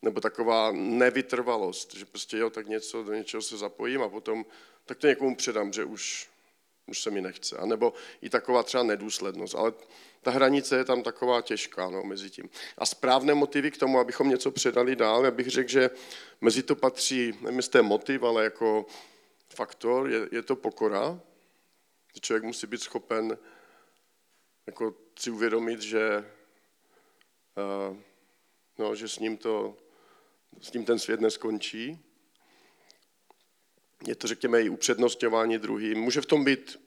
nebo 0.04 0.20
taková 0.20 0.72
nevytrvalost, 0.72 1.94
že 1.94 2.04
prostě 2.04 2.38
jo, 2.38 2.50
tak 2.50 2.68
něco, 2.68 3.02
do 3.02 3.14
něčeho 3.14 3.42
se 3.42 3.56
zapojím 3.56 4.02
a 4.02 4.08
potom 4.08 4.44
tak 4.84 4.98
to 4.98 5.06
někomu 5.06 5.36
předám, 5.36 5.72
že 5.72 5.84
už, 5.84 6.30
už 6.86 7.02
se 7.02 7.10
mi 7.10 7.20
nechce. 7.20 7.56
A 7.56 7.66
nebo 7.66 7.92
i 8.22 8.30
taková 8.30 8.62
třeba 8.62 8.82
nedůslednost, 8.82 9.54
ale 9.54 9.72
ta 10.22 10.30
hranice 10.30 10.76
je 10.76 10.84
tam 10.84 11.02
taková 11.02 11.42
těžká 11.42 11.90
no, 11.90 12.02
mezi 12.02 12.30
tím. 12.30 12.50
A 12.78 12.86
správné 12.86 13.34
motivy 13.34 13.70
k 13.70 13.78
tomu, 13.78 13.98
abychom 13.98 14.28
něco 14.28 14.50
předali 14.50 14.96
dál, 14.96 15.24
já 15.24 15.30
bych 15.30 15.48
řekl, 15.48 15.70
že 15.70 15.90
mezi 16.40 16.62
to 16.62 16.76
patří, 16.76 17.32
nevím, 17.40 17.58
jestli 17.58 17.78
je 17.78 17.82
motiv, 17.82 18.22
ale 18.22 18.44
jako 18.44 18.86
faktor, 19.48 20.10
je, 20.10 20.28
je 20.32 20.42
to 20.42 20.56
pokora. 20.56 21.20
Člověk 22.20 22.44
musí 22.44 22.66
být 22.66 22.82
schopen 22.82 23.38
jako 24.66 24.94
si 25.18 25.30
uvědomit, 25.30 25.80
že, 25.82 26.24
uh, 27.90 27.96
no, 28.78 28.94
že 28.94 29.08
s 29.08 29.18
ním 29.18 29.36
to 29.36 29.76
s 30.60 30.70
tím 30.70 30.84
ten 30.84 30.98
svět 30.98 31.20
neskončí. 31.20 31.98
Je 34.06 34.14
to, 34.14 34.26
řekněme, 34.26 34.62
i 34.62 34.68
upřednostňování 34.68 35.58
druhým. 35.58 36.00
Může 36.00 36.20
v 36.20 36.26
tom 36.26 36.44
být 36.44 36.80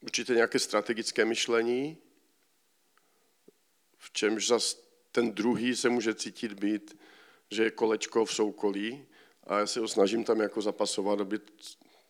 určitě 0.00 0.34
nějaké 0.34 0.58
strategické 0.58 1.24
myšlení, 1.24 1.98
v 3.98 4.12
čemž 4.12 4.46
zas 4.46 4.84
ten 5.12 5.32
druhý 5.32 5.76
se 5.76 5.88
může 5.88 6.14
cítit 6.14 6.52
být, 6.52 6.98
že 7.50 7.64
je 7.64 7.70
kolečko 7.70 8.24
v 8.24 8.34
soukolí 8.34 9.06
a 9.44 9.58
já 9.58 9.66
se 9.66 9.80
ho 9.80 9.88
snažím 9.88 10.24
tam 10.24 10.40
jako 10.40 10.62
zapasovat, 10.62 11.20
aby 11.20 11.40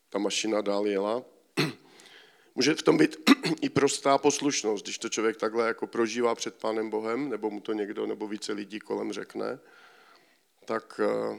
ta 0.08 0.18
mašina 0.18 0.60
dál 0.60 0.86
jela. 0.86 1.24
Může 2.54 2.74
v 2.74 2.82
tom 2.82 2.96
být 2.96 3.16
i 3.60 3.68
prostá 3.68 4.18
poslušnost, 4.18 4.84
když 4.84 4.98
to 4.98 5.08
člověk 5.08 5.36
takhle 5.36 5.66
jako 5.66 5.86
prožívá 5.86 6.34
před 6.34 6.54
Pánem 6.54 6.90
Bohem, 6.90 7.28
nebo 7.28 7.50
mu 7.50 7.60
to 7.60 7.72
někdo 7.72 8.06
nebo 8.06 8.28
více 8.28 8.52
lidí 8.52 8.78
kolem 8.78 9.12
řekne 9.12 9.58
tak 10.64 11.00
uh, 11.04 11.38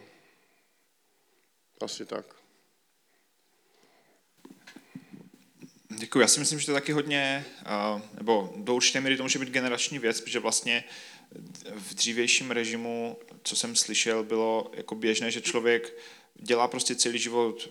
asi 1.81 2.05
tak. 2.05 2.25
Děkuji. 5.89 6.19
Já 6.19 6.27
si 6.27 6.39
myslím, 6.39 6.59
že 6.59 6.65
to 6.65 6.71
je 6.71 6.81
taky 6.81 6.91
hodně, 6.91 7.45
uh, 7.95 8.01
nebo 8.13 8.53
do 8.55 8.75
určité 8.75 9.01
míry 9.01 9.17
to 9.17 9.23
může 9.23 9.39
být 9.39 9.49
generační 9.49 9.99
věc, 9.99 10.21
protože 10.21 10.39
vlastně 10.39 10.83
v 11.75 11.93
dřívějším 11.93 12.51
režimu, 12.51 13.17
co 13.43 13.55
jsem 13.55 13.75
slyšel, 13.75 14.23
bylo 14.23 14.71
jako 14.73 14.95
běžné, 14.95 15.31
že 15.31 15.41
člověk 15.41 15.97
dělá 16.35 16.67
prostě 16.67 16.95
celý 16.95 17.19
život 17.19 17.69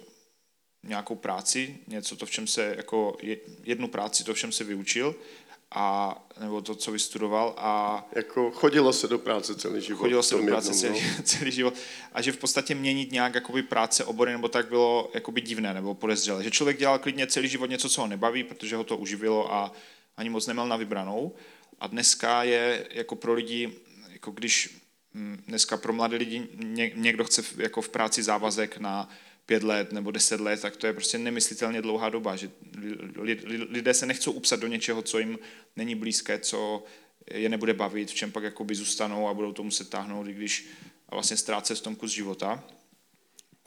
nějakou 0.83 1.15
práci, 1.15 1.79
něco 1.87 2.17
to, 2.17 2.27
v 2.27 2.31
čem 2.31 2.47
se, 2.47 2.75
jako 2.77 3.17
jednu 3.63 3.89
práci, 3.89 4.25
to, 4.25 4.35
v 4.35 4.39
čem 4.39 4.53
se 4.53 4.65
vyučil 4.65 5.15
a, 5.75 6.17
nebo 6.41 6.61
to, 6.61 6.75
co 6.75 6.93
vystudoval. 6.93 7.55
A 7.57 8.05
jako 8.13 8.51
chodilo 8.51 8.93
se 8.93 9.09
do 9.09 9.19
práce 9.19 9.55
celý 9.55 9.83
život. 9.83 9.99
Chodilo 9.99 10.23
se 10.23 10.35
do 10.35 10.43
práce 10.43 10.69
jednom, 10.69 10.81
celý, 10.81 11.17
no. 11.17 11.23
celý 11.25 11.53
život. 11.53 11.75
A 12.13 12.23
že 12.23 12.33
v 12.33 12.37
podstatě 12.37 12.75
měnit 12.75 13.13
nějak 13.13 13.35
jakoby 13.35 13.63
práce, 13.63 14.05
obory 14.05 14.33
nebo 14.33 14.49
tak 14.49 14.69
bylo 14.69 15.11
jakoby 15.15 15.41
divné 15.41 15.75
nebo 15.75 15.95
podezřelé. 15.95 16.45
Že 16.45 16.51
člověk 16.51 16.79
dělal 16.79 16.99
klidně 16.99 17.27
celý 17.27 17.49
život 17.49 17.71
něco, 17.71 17.89
co 17.89 18.01
ho 18.01 18.07
nebaví, 18.07 18.45
protože 18.45 18.77
ho 18.77 18.85
to 18.85 18.97
uživilo 18.97 19.55
a 19.55 19.73
ani 20.17 20.31
moc 20.31 20.47
neměl 20.47 20.69
na 20.69 20.77
vybranou. 20.77 21.35
A 21.81 21.87
dneska 21.87 22.43
je 22.43 22.87
jako 22.91 23.17
pro 23.17 23.33
lidi, 23.33 23.73
jako 24.09 24.31
když 24.31 24.79
hm, 25.15 25.43
dneska 25.47 25.77
pro 25.77 25.93
mladé 25.93 26.17
lidi 26.17 26.49
někdo 26.95 27.25
chce 27.25 27.43
jako 27.57 27.83
v 27.83 27.89
práci 27.89 28.23
závazek 28.23 28.79
na 28.79 29.09
pět 29.47 29.63
let 29.63 29.93
nebo 29.93 30.11
deset 30.11 30.41
let, 30.41 30.61
tak 30.61 30.77
to 30.77 30.87
je 30.87 30.93
prostě 30.93 31.19
nemyslitelně 31.19 31.83
dlouhá 31.83 32.09
doba, 32.09 32.37
že 32.37 32.51
lidé 33.69 33.95
se 33.95 34.07
nechcou 34.07 34.33
upsat 34.33 34.61
do 34.61 34.67
něčeho, 34.67 35.03
co 35.03 35.19
jim 35.19 35.39
není 35.77 35.95
blízké, 35.95 36.39
co 36.39 36.85
je 37.31 37.49
nebude 37.49 37.75
bavit, 37.75 38.11
v 38.11 38.15
čem 38.15 38.33
pak 38.33 38.45
jakoby 38.45 38.75
zůstanou 38.75 39.29
a 39.29 39.35
budou 39.35 39.53
to 39.53 39.63
muset 39.63 39.91
táhnout, 39.91 40.29
i 40.29 40.33
když 40.33 40.69
a 41.09 41.15
vlastně 41.15 41.37
ztrácet 41.37 41.79
v 41.79 41.83
tom 41.83 41.97
kus 41.97 42.11
života. 42.11 42.65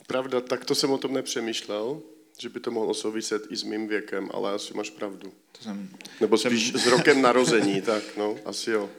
Pravda, 0.06 0.40
tak 0.40 0.64
to 0.64 0.74
jsem 0.74 0.90
o 0.90 0.98
tom 0.98 1.12
nepřemýšlel, 1.12 2.02
že 2.38 2.48
by 2.48 2.60
to 2.60 2.70
mohlo 2.70 2.94
souviset 2.94 3.42
i 3.50 3.56
s 3.56 3.62
mým 3.62 3.88
věkem, 3.88 4.28
ale 4.34 4.52
asi 4.52 4.74
máš 4.74 4.90
pravdu. 4.90 5.32
To 5.52 5.62
jsem, 5.62 5.88
Nebo 6.20 6.38
spíš 6.38 6.68
jsem... 6.68 6.80
s 6.80 6.86
rokem 6.86 7.22
narození, 7.22 7.82
tak 7.92 8.02
no, 8.16 8.36
asi 8.44 8.70
jo. 8.70 8.90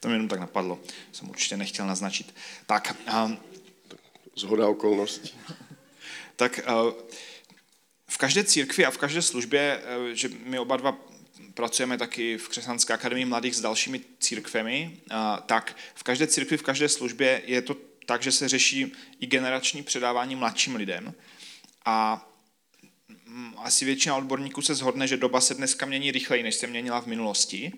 To 0.00 0.08
mi 0.08 0.14
jenom 0.14 0.28
tak 0.28 0.40
napadlo, 0.40 0.80
jsem 1.12 1.30
určitě 1.30 1.56
nechtěl 1.56 1.86
naznačit. 1.86 2.34
Tak. 2.66 2.96
Um... 3.24 3.38
Zhoda 4.38 4.68
okolností 4.68 5.34
tak 6.36 6.58
eh, 6.58 6.64
v 8.08 8.18
každé 8.18 8.44
církvi 8.44 8.86
a 8.86 8.90
v 8.90 8.98
každé 8.98 9.22
službě, 9.22 9.82
eh, 9.84 10.14
že 10.14 10.28
my 10.44 10.58
oba 10.58 10.76
dva 10.76 10.98
pracujeme 11.54 11.98
taky 11.98 12.38
v 12.38 12.48
Křesťanské 12.48 12.92
akademii 12.92 13.24
mladých 13.24 13.56
s 13.56 13.60
dalšími 13.60 14.00
církvemi, 14.20 15.00
eh, 15.10 15.14
tak 15.46 15.76
v 15.94 16.02
každé 16.02 16.26
církvi, 16.26 16.56
v 16.56 16.62
každé 16.62 16.88
službě 16.88 17.42
je 17.46 17.62
to 17.62 17.76
tak, 18.06 18.22
že 18.22 18.32
se 18.32 18.48
řeší 18.48 18.92
i 19.20 19.26
generační 19.26 19.82
předávání 19.82 20.36
mladším 20.36 20.76
lidem. 20.76 21.14
A 21.84 22.26
mm, 23.26 23.54
asi 23.56 23.84
většina 23.84 24.16
odborníků 24.16 24.62
se 24.62 24.74
zhodne, 24.74 25.08
že 25.08 25.16
doba 25.16 25.40
se 25.40 25.54
dneska 25.54 25.86
mění 25.86 26.10
rychleji, 26.10 26.42
než 26.42 26.54
se 26.54 26.66
měnila 26.66 27.00
v 27.00 27.06
minulosti. 27.06 27.72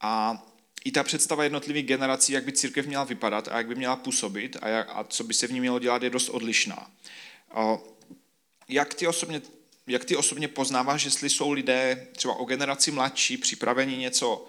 A 0.00 0.42
i 0.84 0.92
ta 0.92 1.02
představa 1.02 1.44
jednotlivých 1.44 1.86
generací, 1.86 2.32
jak 2.32 2.44
by 2.44 2.52
církev 2.52 2.86
měla 2.86 3.04
vypadat 3.04 3.48
a 3.48 3.56
jak 3.56 3.66
by 3.66 3.74
měla 3.74 3.96
působit 3.96 4.56
a, 4.62 4.68
jak, 4.68 4.88
a 4.90 5.04
co 5.04 5.24
by 5.24 5.34
se 5.34 5.46
v 5.46 5.52
ní 5.52 5.60
mělo 5.60 5.78
dělat, 5.78 6.02
je 6.02 6.10
dost 6.10 6.28
odlišná. 6.28 6.90
Jak 8.68 8.94
ty 8.94 9.06
osobně 9.06 9.42
jak 9.86 10.04
ty 10.04 10.16
osobně 10.16 10.48
poznáváš, 10.48 11.04
jestli 11.04 11.30
jsou 11.30 11.50
lidé 11.50 12.08
třeba 12.16 12.34
o 12.34 12.44
generaci 12.44 12.90
mladší 12.90 13.36
připraveni 13.36 13.96
něco 13.96 14.48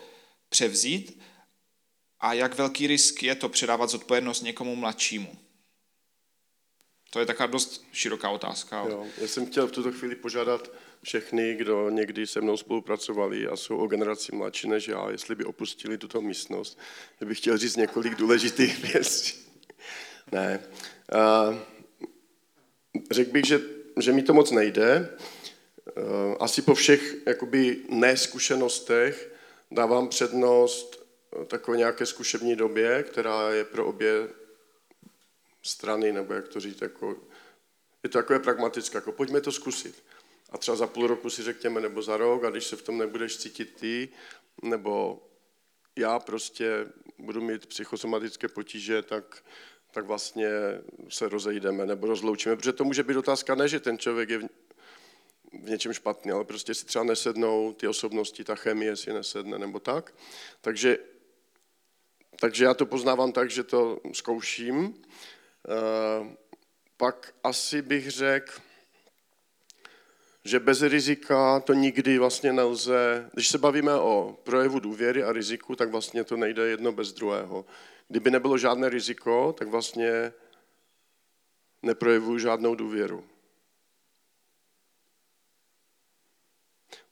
převzít 0.50 1.22
a 2.20 2.34
jak 2.34 2.58
velký 2.58 2.88
risk 2.88 3.24
je 3.24 3.36
to 3.36 3.50
předávat 3.50 3.90
zodpovědnost 3.90 4.42
někomu 4.42 4.76
mladšímu? 4.76 5.38
To 7.16 7.20
je 7.20 7.26
taková 7.26 7.48
dost 7.48 7.86
široká 7.92 8.30
otázka. 8.30 8.86
Jo, 8.90 9.06
já 9.18 9.28
jsem 9.28 9.46
chtěl 9.46 9.68
v 9.68 9.72
tuto 9.72 9.92
chvíli 9.92 10.16
požádat 10.16 10.72
všechny, 11.04 11.56
kdo 11.56 11.90
někdy 11.90 12.28
se 12.28 12.42
mnou 12.42 12.58
spolupracovali 12.58 13.48
a 13.48 13.56
jsou 13.56 13.78
o 13.78 13.88
generaci 13.88 14.36
mladší 14.36 14.70
než 14.70 14.88
já, 14.88 15.10
jestli 15.12 15.36
by 15.36 15.46
opustili 15.46 15.98
tuto 15.98 16.22
místnost. 16.22 16.80
Já 17.22 17.28
bych 17.28 17.38
chtěl 17.38 17.58
říct 17.58 17.76
několik 17.76 18.16
důležitých 18.16 18.84
věcí. 18.94 19.34
ne. 20.32 20.64
Řekl 23.12 23.32
bych, 23.32 23.46
že, 23.46 23.62
že 24.00 24.12
mi 24.12 24.24
to 24.24 24.34
moc 24.34 24.52
nejde. 24.52 25.10
Asi 26.40 26.62
po 26.62 26.76
všech 26.76 27.16
jakoby 27.26 27.78
neskušenostech 27.90 29.32
dávám 29.72 30.08
přednost 30.08 31.06
takové 31.48 31.78
nějaké 31.78 32.06
zkušební 32.06 32.56
době, 32.56 33.04
která 33.04 33.50
je 33.54 33.64
pro 33.64 33.86
obě 33.86 34.28
strany, 35.66 36.14
nebo 36.14 36.34
jak 36.34 36.48
to 36.48 36.60
říct, 36.60 36.82
jako, 36.82 37.18
je 38.04 38.10
to 38.10 38.18
takové 38.18 38.40
pragmatické, 38.40 38.98
jako 38.98 39.12
pojďme 39.12 39.42
to 39.42 39.52
zkusit. 39.52 40.04
A 40.50 40.58
třeba 40.58 40.78
za 40.78 40.88
půl 40.88 41.08
roku 41.08 41.30
si 41.30 41.44
řekněme, 41.44 41.82
nebo 41.82 42.02
za 42.02 42.18
rok, 42.18 42.44
a 42.44 42.50
když 42.50 42.66
se 42.66 42.76
v 42.76 42.82
tom 42.82 42.98
nebudeš 42.98 43.38
cítit 43.38 43.76
ty, 43.80 44.10
nebo 44.64 45.22
já 45.96 46.20
prostě 46.20 46.88
budu 47.18 47.42
mít 47.42 47.66
psychosomatické 47.66 48.48
potíže, 48.48 49.02
tak, 49.02 49.44
tak 49.92 50.06
vlastně 50.06 50.50
se 51.10 51.30
rozejdeme 51.30 51.86
nebo 51.86 52.08
rozloučíme. 52.08 52.56
Protože 52.56 52.74
to 52.74 52.84
může 52.84 53.04
být 53.04 53.18
otázka 53.18 53.56
ne, 53.56 53.68
že 53.68 53.80
ten 53.80 53.98
člověk 53.98 54.30
je 54.30 54.38
v, 54.38 54.48
v 55.64 55.70
něčem 55.70 55.94
špatný, 55.94 56.32
ale 56.32 56.44
prostě 56.46 56.74
si 56.74 56.86
třeba 56.86 57.06
nesednou 57.06 57.74
ty 57.74 57.88
osobnosti, 57.88 58.44
ta 58.44 58.56
chemie 58.56 58.96
si 58.96 59.14
nesedne 59.14 59.60
nebo 59.60 59.80
tak. 59.80 60.14
Takže, 60.62 60.98
takže 62.40 62.66
já 62.66 62.74
to 62.74 62.86
poznávám 62.86 63.32
tak, 63.32 63.52
že 63.52 63.64
to 63.64 64.00
zkouším 64.14 65.02
pak 66.98 67.34
asi 67.44 67.82
bych 67.82 68.12
řekl, 68.12 68.54
že 70.44 70.60
bez 70.60 70.82
rizika 70.82 71.60
to 71.60 71.74
nikdy 71.74 72.18
vlastně 72.18 72.54
nelze, 72.54 73.30
když 73.34 73.50
se 73.50 73.58
bavíme 73.58 73.94
o 73.94 74.38
projevu 74.44 74.80
důvěry 74.80 75.24
a 75.24 75.32
riziku, 75.32 75.76
tak 75.76 75.90
vlastně 75.90 76.24
to 76.24 76.38
nejde 76.38 76.68
jedno 76.68 76.92
bez 76.92 77.14
druhého. 77.14 77.66
Kdyby 78.08 78.32
nebylo 78.32 78.58
žádné 78.58 78.90
riziko, 78.90 79.56
tak 79.58 79.68
vlastně 79.68 80.34
neprojevuju 81.82 82.40
žádnou 82.40 82.76
důvěru. 82.76 83.24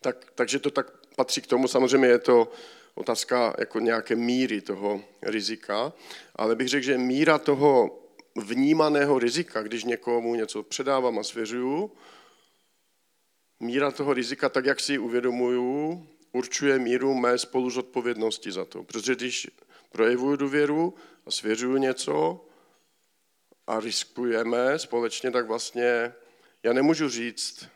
Tak, 0.01 0.31
takže 0.35 0.59
to 0.59 0.71
tak 0.71 0.91
patří 1.15 1.41
k 1.41 1.47
tomu, 1.47 1.67
samozřejmě 1.67 2.07
je 2.07 2.19
to 2.19 2.51
otázka 2.95 3.55
jako 3.59 3.79
nějaké 3.79 4.15
míry 4.15 4.61
toho 4.61 5.03
rizika, 5.21 5.93
ale 6.35 6.55
bych 6.55 6.67
řekl, 6.67 6.85
že 6.85 6.97
míra 6.97 7.37
toho 7.37 8.02
vnímaného 8.35 9.19
rizika, 9.19 9.61
když 9.61 9.83
někomu 9.83 10.35
něco 10.35 10.63
předávám 10.63 11.19
a 11.19 11.23
svěřuju, 11.23 11.91
míra 13.59 13.91
toho 13.91 14.13
rizika, 14.13 14.49
tak 14.49 14.65
jak 14.65 14.79
si 14.79 14.91
ji 14.91 14.97
uvědomuju, 14.97 16.07
určuje 16.31 16.79
míru 16.79 17.13
mé 17.13 17.37
spoluzodpovědnosti 17.37 18.51
za 18.51 18.65
to. 18.65 18.83
Protože 18.83 19.15
když 19.15 19.47
projevuju 19.91 20.35
důvěru 20.35 20.93
a 21.25 21.31
svěřuju 21.31 21.77
něco 21.77 22.45
a 23.67 23.79
riskujeme 23.79 24.79
společně, 24.79 25.31
tak 25.31 25.47
vlastně 25.47 26.13
já 26.63 26.73
nemůžu 26.73 27.09
říct, 27.09 27.67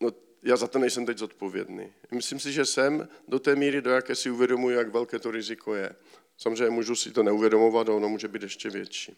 no 0.00 0.10
já 0.42 0.56
za 0.56 0.66
to 0.68 0.78
nejsem 0.78 1.06
teď 1.06 1.18
zodpovědný. 1.18 1.92
Myslím 2.10 2.40
si, 2.40 2.52
že 2.52 2.64
jsem 2.64 3.08
do 3.28 3.38
té 3.38 3.56
míry, 3.56 3.82
do 3.82 3.90
jaké 3.90 4.14
si 4.14 4.30
uvědomuji, 4.30 4.76
jak 4.76 4.88
velké 4.88 5.18
to 5.18 5.30
riziko 5.30 5.74
je. 5.74 5.96
Samozřejmě 6.38 6.70
můžu 6.70 6.96
si 6.96 7.10
to 7.10 7.22
neuvědomovat, 7.22 7.88
ono 7.88 8.08
může 8.08 8.28
být 8.28 8.42
ještě 8.42 8.70
větší. 8.70 9.16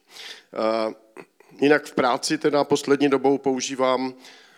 Jinak 1.60 1.86
v 1.86 1.94
práci 1.94 2.38
teda 2.38 2.64
poslední 2.64 3.08
dobou 3.08 3.38
používám 3.38 4.14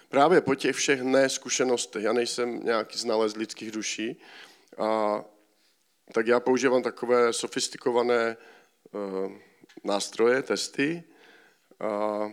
právě 0.09 0.41
po 0.41 0.55
těch 0.55 0.77
všech 0.77 1.03
neskušenostech. 1.03 2.03
Já 2.03 2.13
nejsem 2.13 2.61
nějaký 2.65 2.99
znalec 2.99 3.37
lidských 3.37 3.71
duší, 3.71 4.21
a, 4.79 5.25
tak 6.13 6.27
já 6.27 6.41
používám 6.41 6.83
takové 6.83 7.33
sofistikované 7.33 8.37
uh, 8.93 9.33
nástroje, 9.85 10.43
testy, 10.43 11.05
a, 11.81 12.33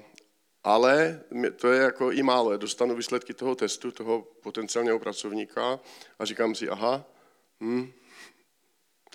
ale 0.64 1.22
to 1.56 1.72
je 1.72 1.82
jako 1.82 2.12
i 2.12 2.24
málo. 2.24 2.58
Dostanu 2.58 2.96
výsledky 2.96 3.34
toho 3.34 3.56
testu, 3.56 3.92
toho 3.92 4.22
potenciálního 4.22 5.00
pracovníka 5.00 5.80
a 6.20 6.26
říkám 6.26 6.56
si, 6.56 6.70
aha, 6.70 7.06
hm, 7.62 7.92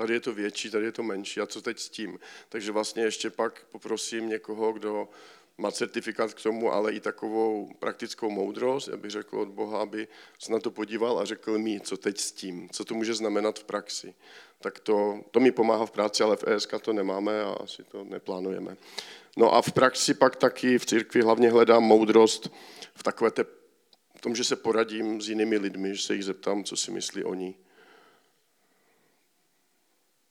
Tady 0.00 0.14
je 0.14 0.20
to 0.20 0.34
větší, 0.34 0.70
tady 0.70 0.84
je 0.84 0.92
to 0.92 1.02
menší. 1.02 1.40
A 1.40 1.46
co 1.46 1.62
teď 1.62 1.78
s 1.78 1.88
tím? 1.88 2.18
Takže 2.48 2.72
vlastně 2.72 3.02
ještě 3.02 3.30
pak 3.30 3.64
poprosím 3.72 4.28
někoho, 4.28 4.72
kdo 4.72 5.08
má 5.58 5.70
certifikát 5.70 6.34
k 6.34 6.42
tomu, 6.42 6.72
ale 6.72 6.92
i 6.92 7.00
takovou 7.00 7.70
praktickou 7.78 8.30
moudrost, 8.30 8.88
bych 8.88 9.10
řekl 9.10 9.40
od 9.40 9.48
Boha, 9.48 9.82
aby 9.82 10.08
se 10.38 10.52
na 10.52 10.58
to 10.58 10.70
podíval 10.70 11.18
a 11.18 11.24
řekl 11.24 11.58
mi, 11.58 11.80
co 11.80 11.96
teď 11.96 12.18
s 12.18 12.32
tím, 12.32 12.68
co 12.72 12.84
to 12.84 12.94
může 12.94 13.14
znamenat 13.14 13.58
v 13.58 13.64
praxi. 13.64 14.14
Tak 14.60 14.78
to, 14.78 15.20
to 15.30 15.40
mi 15.40 15.52
pomáhá 15.52 15.86
v 15.86 15.90
práci, 15.90 16.22
ale 16.22 16.36
v 16.36 16.44
ESK 16.46 16.74
to 16.82 16.92
nemáme 16.92 17.42
a 17.42 17.50
asi 17.50 17.84
to 17.84 18.04
neplánujeme. 18.04 18.76
No 19.36 19.54
a 19.54 19.62
v 19.62 19.72
praxi 19.72 20.14
pak 20.14 20.36
taky 20.36 20.78
v 20.78 20.86
církvi 20.86 21.22
hlavně 21.22 21.50
hledám 21.50 21.82
moudrost 21.82 22.52
v 22.94 23.02
takové 23.02 23.30
té, 23.30 23.44
v 24.16 24.20
tom, 24.20 24.36
že 24.36 24.44
se 24.44 24.56
poradím 24.56 25.20
s 25.20 25.28
jinými 25.28 25.56
lidmi, 25.56 25.96
že 25.96 26.02
se 26.02 26.14
jich 26.14 26.24
zeptám, 26.24 26.64
co 26.64 26.76
si 26.76 26.90
myslí 26.90 27.24
oni 27.24 27.54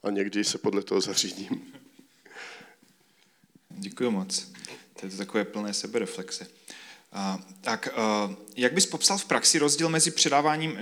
a 0.04 0.10
někdy 0.10 0.44
se 0.44 0.58
podle 0.58 0.84
toho 0.84 1.02
zařídím. 1.02 1.74
Děkuji 3.70 4.12
moc. 4.12 4.52
To 5.00 5.06
je 5.06 5.12
to 5.12 5.18
takové 5.18 5.46
plné 5.46 5.74
sebereflexe. 5.74 6.48
Uh, 7.14 7.42
tak 7.62 7.90
uh, 7.98 8.36
jak 8.56 8.74
bys 8.74 8.86
popsal 8.86 9.18
v 9.18 9.26
praxi 9.26 9.60
rozdíl 9.60 9.90
mezi 9.90 10.12
předáváním, 10.12 10.78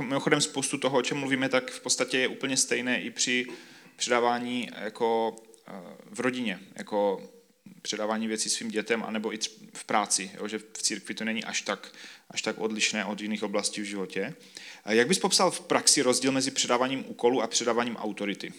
mimochodem 0.00 0.40
spoustu 0.40 0.78
toho, 0.78 0.98
o 0.98 1.02
čem 1.02 1.18
mluvíme, 1.18 1.48
tak 1.48 1.70
v 1.70 1.80
podstatě 1.80 2.18
je 2.18 2.28
úplně 2.28 2.56
stejné 2.56 3.02
i 3.02 3.10
při 3.10 3.46
předávání 3.96 4.70
jako 4.78 5.30
uh, 5.30 5.74
v 6.10 6.20
rodině, 6.20 6.60
jako 6.74 7.30
předávání 7.82 8.28
věcí 8.28 8.50
svým 8.50 8.70
dětem, 8.70 9.02
anebo 9.02 9.34
i 9.34 9.38
v 9.74 9.84
práci, 9.84 10.30
jo, 10.40 10.48
že 10.48 10.58
v 10.58 10.82
církvi 10.82 11.14
to 11.14 11.24
není 11.24 11.44
až 11.44 11.62
tak, 11.62 11.92
až 12.30 12.42
tak 12.42 12.58
odlišné 12.58 13.04
od 13.04 13.20
jiných 13.20 13.42
oblastí 13.42 13.80
v 13.80 13.84
životě. 13.84 14.34
Jak 14.86 15.08
bys 15.08 15.18
popsal 15.18 15.50
v 15.50 15.60
praxi 15.60 16.02
rozdíl 16.02 16.32
mezi 16.32 16.50
předáváním 16.50 17.10
úkolu 17.10 17.42
a 17.42 17.46
předáváním 17.46 17.96
autority? 17.96 18.52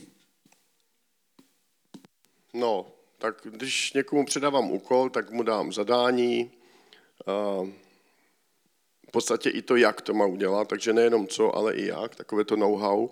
No, 2.54 2.92
tak 3.18 3.36
když 3.44 3.94
někomu 3.94 4.26
předávám 4.26 4.72
úkol, 4.72 5.10
tak 5.10 5.32
mu 5.32 5.44
dám 5.44 5.74
zadání, 5.74 6.52
v 9.08 9.12
podstatě 9.12 9.50
i 9.50 9.62
to, 9.62 9.76
jak 9.76 10.02
to 10.02 10.14
má 10.14 10.26
udělat, 10.26 10.68
takže 10.68 10.94
nejenom 10.94 11.28
co, 11.28 11.56
ale 11.56 11.76
i 11.76 11.86
jak, 11.86 12.16
takové 12.16 12.46
to 12.46 12.56
know-how. 12.56 13.10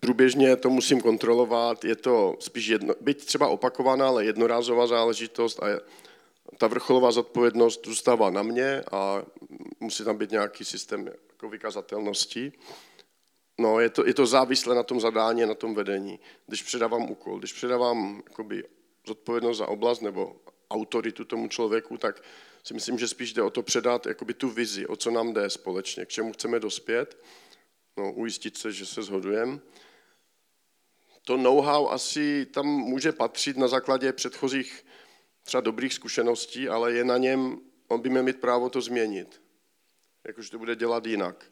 Průběžně 0.00 0.56
to 0.56 0.70
musím 0.70 1.00
kontrolovat, 1.00 1.84
je 1.84 1.96
to 1.96 2.36
spíš 2.40 2.66
jedno, 2.66 2.94
byť 3.00 3.24
třeba 3.24 3.48
opakovaná, 3.48 4.08
ale 4.08 4.24
jednorázová 4.24 4.86
záležitost 4.86 5.62
a 5.62 5.66
ta 6.58 6.66
vrcholová 6.66 7.12
zodpovědnost 7.12 7.86
zůstává 7.86 8.30
na 8.30 8.42
mě 8.42 8.82
a 8.92 9.22
musí 9.80 10.04
tam 10.04 10.18
být 10.18 10.30
nějaký 10.30 10.64
systém 10.64 11.06
jako 11.06 11.48
vykazatelnosti. 11.48 12.52
No, 13.58 13.80
je 13.80 13.90
to, 13.90 14.06
je 14.06 14.14
to 14.14 14.26
závislé 14.26 14.74
na 14.74 14.82
tom 14.82 15.00
zadání, 15.00 15.46
na 15.46 15.54
tom 15.54 15.74
vedení. 15.74 16.20
Když 16.46 16.62
předávám 16.62 17.10
úkol, 17.10 17.38
když 17.38 17.52
předávám 17.52 18.22
jakoby, 18.28 18.64
zodpovědnost 19.06 19.58
za 19.58 19.68
oblast 19.68 20.00
nebo 20.00 20.36
autoritu 20.70 21.24
tomu 21.24 21.48
člověku, 21.48 21.98
tak 21.98 22.22
si 22.64 22.74
myslím, 22.74 22.98
že 22.98 23.08
spíš 23.08 23.32
jde 23.32 23.42
o 23.42 23.50
to 23.50 23.62
předat 23.62 24.06
jakoby, 24.06 24.34
tu 24.34 24.48
vizi, 24.48 24.86
o 24.86 24.96
co 24.96 25.10
nám 25.10 25.32
jde 25.32 25.50
společně, 25.50 26.06
k 26.06 26.08
čemu 26.08 26.32
chceme 26.32 26.60
dospět, 26.60 27.18
no, 27.96 28.12
ujistit 28.12 28.58
se, 28.58 28.72
že 28.72 28.86
se 28.86 29.02
shodujeme. 29.02 29.58
To 31.24 31.36
know-how 31.36 31.88
asi 31.88 32.46
tam 32.46 32.66
může 32.66 33.12
patřit 33.12 33.56
na 33.56 33.68
základě 33.68 34.12
předchozích 34.12 34.84
třeba 35.42 35.60
dobrých 35.60 35.94
zkušeností, 35.94 36.68
ale 36.68 36.92
je 36.92 37.04
na 37.04 37.18
něm, 37.18 37.60
on 37.88 38.00
by 38.00 38.08
měl 38.08 38.22
mít 38.22 38.40
právo 38.40 38.70
to 38.70 38.80
změnit. 38.80 39.42
Jakože 40.26 40.50
to 40.50 40.58
bude 40.58 40.76
dělat 40.76 41.06
jinak. 41.06 41.44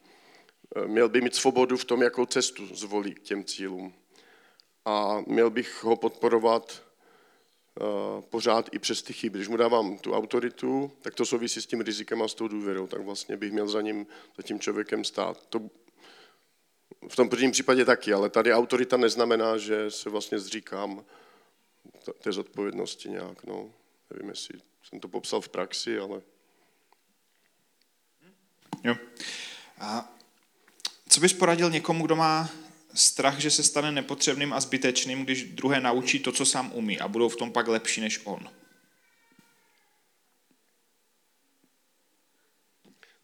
Eh, 0.77 0.87
měl 0.87 1.09
by 1.09 1.21
mít 1.21 1.35
svobodu 1.35 1.77
v 1.77 1.85
tom, 1.85 2.03
jakou 2.03 2.27
cestu 2.27 2.67
zvolí 2.67 3.15
k 3.15 3.23
těm 3.23 3.45
cílům. 3.45 3.95
A 4.85 5.21
měl 5.27 5.51
bych 5.51 5.85
ho 5.85 5.97
podporovat 5.97 6.83
uh, 7.81 8.21
pořád 8.21 8.69
i 8.73 8.79
přes 8.79 9.03
ty 9.03 9.13
chyby. 9.13 9.39
Když 9.39 9.49
mu 9.49 9.57
dávám 9.57 9.99
tu 9.99 10.15
autoritu, 10.15 10.93
tak 11.01 11.15
to 11.15 11.27
souvisí 11.27 11.63
s 11.63 11.67
tím 11.67 11.81
rizikem 11.81 12.23
a 12.23 12.29
s 12.29 12.35
tou 12.35 12.49
důvěrou, 12.49 12.87
tak 12.87 13.01
vlastně 13.01 13.37
bych 13.37 13.53
měl 13.53 13.69
za 13.69 13.81
ním, 13.81 14.07
za 14.37 14.43
tím 14.43 14.61
člověkem 14.61 15.05
stát. 15.05 15.47
To, 15.47 15.61
v 17.09 17.17
tom 17.17 17.29
prvním 17.29 17.51
případě 17.51 17.85
taky, 17.85 18.13
ale 18.13 18.31
tady 18.31 18.53
autorita 18.53 18.97
neznamená, 18.97 19.59
že 19.59 19.91
se 19.91 20.11
vlastně 20.11 20.39
zříkám 20.39 21.05
té 22.19 22.33
zodpovědnosti 22.33 23.09
nějak. 23.09 23.45
No. 23.45 23.71
Nevím, 24.11 24.29
jestli 24.29 24.59
jsem 24.83 25.01
to 25.01 25.09
popsal 25.09 25.41
v 25.41 25.49
praxi, 25.49 25.99
ale... 25.99 26.23
Jo. 28.85 28.97
A 29.79 30.15
co 31.09 31.21
bys 31.21 31.33
poradil 31.33 31.71
někomu, 31.71 32.07
kdo 32.07 32.17
má 32.17 32.51
strach, 32.95 33.39
že 33.39 33.51
se 33.51 33.63
stane 33.63 33.93
nepotřebným 33.93 34.53
a 34.53 34.61
zbytečným, 34.61 35.25
když 35.25 35.45
druhé 35.45 35.81
naučí 35.81 36.19
to, 36.19 36.33
co 36.33 36.47
sám 36.47 36.71
umí 36.75 37.01
a 37.01 37.09
budou 37.09 37.29
v 37.29 37.37
tom 37.37 37.53
pak 37.53 37.69
lepší 37.69 38.01
než 38.01 38.21
on? 38.25 38.51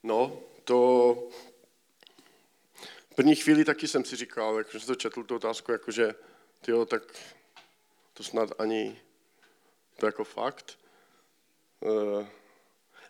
No, 0.02 0.40
to 0.64 1.28
v 3.10 3.13
první 3.24 3.36
chvíli 3.36 3.64
taky 3.64 3.88
jsem 3.88 4.04
si 4.04 4.16
říkal, 4.16 4.58
jak 4.58 4.72
jsem 4.72 4.80
to 4.80 4.94
četl, 4.94 5.24
tu 5.24 5.34
otázku, 5.34 5.72
jakože, 5.72 6.14
tyjo, 6.60 6.86
tak 6.86 7.02
to 8.14 8.24
snad 8.24 8.52
ani, 8.58 9.00
to 9.96 10.06
jako 10.06 10.24
fakt. 10.24 10.78
Uh, 11.80 12.26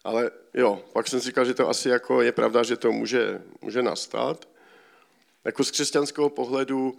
ale 0.04 0.30
jo, 0.54 0.84
pak 0.92 1.08
jsem 1.08 1.20
si 1.20 1.26
říkal, 1.26 1.44
že 1.44 1.54
to 1.54 1.68
asi 1.68 1.88
jako 1.88 2.22
je 2.22 2.32
pravda, 2.32 2.62
že 2.62 2.76
to 2.76 2.92
může, 2.92 3.42
může 3.60 3.82
nastat. 3.82 4.48
Jako 5.44 5.64
z 5.64 5.70
křesťanského 5.70 6.30
pohledu, 6.30 6.98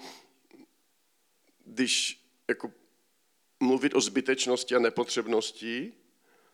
když 1.66 2.24
jako 2.48 2.72
mluvit 3.60 3.96
o 3.96 4.02
zbytečnosti 4.02 4.76
a 4.76 4.80
nepotřebnosti 4.80 5.94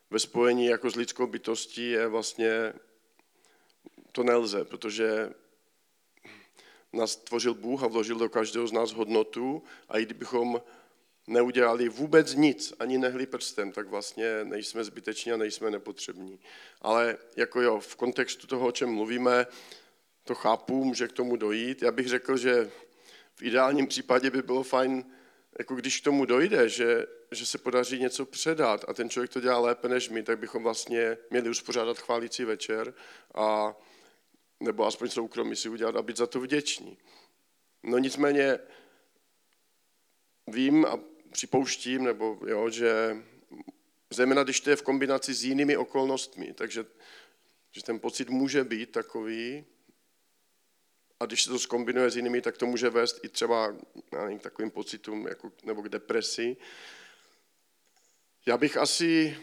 ve 0.10 0.20
spojení 0.20 0.66
jako 0.66 0.90
s 0.92 0.96
lidskou 0.96 1.28
bytostí 1.28 1.90
je 1.90 2.08
vlastně, 2.08 2.74
to 4.12 4.24
nelze, 4.24 4.66
protože 4.66 5.30
nás 6.94 7.16
tvořil 7.16 7.54
Bůh 7.54 7.84
a 7.84 7.88
vložil 7.88 8.16
do 8.16 8.30
každého 8.30 8.68
z 8.68 8.72
nás 8.72 8.92
hodnotu 8.92 9.64
a 9.90 9.98
i 9.98 10.06
kdybychom 10.06 10.62
neudělali 11.28 11.90
vůbec 11.90 12.34
nic, 12.34 12.74
ani 12.80 12.98
nehli 12.98 13.26
prstem, 13.26 13.72
tak 13.72 13.88
vlastně 13.88 14.44
nejsme 14.44 14.84
zbyteční 14.84 15.32
a 15.32 15.38
nejsme 15.38 15.72
nepotřební. 15.72 16.40
Ale 16.82 17.18
jako 17.36 17.62
jo, 17.62 17.80
v 17.80 17.96
kontextu 17.96 18.48
toho, 18.48 18.68
o 18.68 18.72
čem 18.72 18.90
mluvíme, 18.90 19.48
to 20.24 20.36
chápu, 20.36 20.84
může 20.84 21.08
k 21.08 21.12
tomu 21.12 21.36
dojít. 21.36 21.82
Já 21.82 21.92
bych 21.92 22.08
řekl, 22.08 22.38
že 22.38 22.72
v 23.36 23.42
ideálním 23.42 23.88
případě 23.88 24.30
by 24.30 24.42
bylo 24.42 24.64
fajn, 24.64 25.06
jako 25.60 25.76
když 25.76 26.02
k 26.02 26.04
tomu 26.04 26.26
dojde, 26.26 26.70
že, 26.70 27.06
že 27.32 27.46
se 27.46 27.58
podaří 27.58 28.00
něco 28.00 28.26
předat 28.26 28.86
a 28.88 28.94
ten 28.94 29.10
člověk 29.10 29.32
to 29.32 29.42
dělá 29.42 29.60
lépe 29.60 29.90
než 29.90 30.10
my, 30.10 30.24
tak 30.24 30.40
bychom 30.40 30.64
vlastně 30.64 31.18
měli 31.30 31.50
uspořádat 31.50 32.00
chválící 32.00 32.46
večer 32.46 32.94
a 33.36 33.76
nebo 34.62 34.86
aspoň 34.86 35.10
soukromí 35.10 35.56
si 35.56 35.70
udělat 35.70 35.96
a 35.96 36.02
být 36.02 36.18
za 36.18 36.28
to 36.28 36.40
vděční. 36.40 36.98
No 37.84 37.98
nicméně 37.98 38.60
vím 40.48 40.86
a 40.86 41.00
připouštím, 41.32 42.04
nebo 42.04 42.40
jo, 42.48 42.70
že 42.70 43.18
zejména 44.10 44.44
když 44.44 44.62
to 44.62 44.70
je 44.70 44.76
v 44.76 44.82
kombinaci 44.82 45.34
s 45.34 45.44
jinými 45.44 45.78
okolnostmi, 45.78 46.54
takže 46.54 46.86
že 47.72 47.84
ten 47.84 48.00
pocit 48.00 48.30
může 48.30 48.64
být 48.64 48.92
takový, 48.92 49.66
a 51.20 51.26
když 51.26 51.44
se 51.44 51.50
to 51.50 51.60
skombinuje 51.60 52.10
s 52.12 52.16
jinými, 52.16 52.42
tak 52.42 52.58
to 52.58 52.66
může 52.66 52.90
vést 52.90 53.20
i 53.24 53.30
třeba 53.30 53.76
nevím, 54.12 54.40
k 54.40 54.44
takovým 54.44 54.72
pocitům 54.72 55.28
jako, 55.28 55.52
nebo 55.64 55.82
k 55.82 55.90
depresi. 55.90 56.58
Já 58.46 58.58
bych 58.58 58.78
asi 58.78 59.38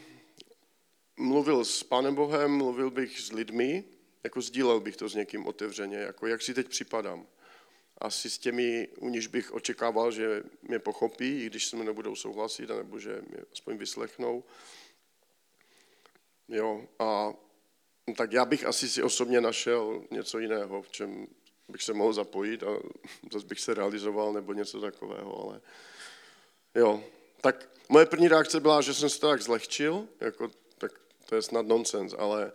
mluvil 1.17 1.65
s 1.65 1.83
Pánem 1.83 2.15
Bohem, 2.15 2.57
mluvil 2.57 2.91
bych 2.91 3.21
s 3.21 3.33
lidmi, 3.33 3.85
jako 4.25 4.41
sdílel 4.41 4.81
bych 4.81 4.97
to 4.97 5.09
s 5.09 5.15
někým 5.15 5.47
otevřeně, 5.47 5.97
jako 5.97 6.27
jak 6.27 6.43
si 6.43 6.55
teď 6.55 6.69
připadám. 6.69 7.27
Asi 7.99 8.31
s 8.31 8.39
těmi, 8.39 8.89
u 8.99 9.09
níž 9.09 9.27
bych 9.27 9.53
očekával, 9.53 10.11
že 10.11 10.43
mě 10.63 10.79
pochopí, 10.79 11.43
i 11.43 11.47
když 11.47 11.67
se 11.67 11.77
mi 11.77 11.85
nebudou 11.85 12.17
souhlasit, 12.17 12.69
nebo 12.69 12.99
že 12.99 13.23
mě 13.29 13.39
aspoň 13.53 13.77
vyslechnou. 13.77 14.45
Jo, 16.49 16.89
a 16.99 17.33
tak 18.17 18.33
já 18.33 18.45
bych 18.45 18.65
asi 18.65 18.89
si 18.89 19.03
osobně 19.03 19.41
našel 19.41 20.05
něco 20.11 20.39
jiného, 20.39 20.83
v 20.83 20.91
čem 20.91 21.27
bych 21.69 21.83
se 21.83 21.93
mohl 21.93 22.13
zapojit 22.13 22.63
a 22.63 22.67
zase 23.33 23.47
bych 23.47 23.61
se 23.61 23.75
realizoval 23.75 24.33
nebo 24.33 24.53
něco 24.53 24.81
takového, 24.81 25.43
ale 25.45 25.61
jo. 26.75 27.05
Tak 27.41 27.69
moje 27.89 28.07
první 28.07 28.29
reakce 28.29 28.61
byla, 28.61 28.81
že 28.81 28.95
jsem 28.95 29.11
se 29.11 29.21
tak 29.21 29.43
zlehčil, 29.43 30.09
jako, 30.21 30.51
tak 30.79 30.93
to 31.27 31.35
je 31.35 31.43
snad 31.43 31.67
nonsens, 31.67 32.15
ale 32.19 32.53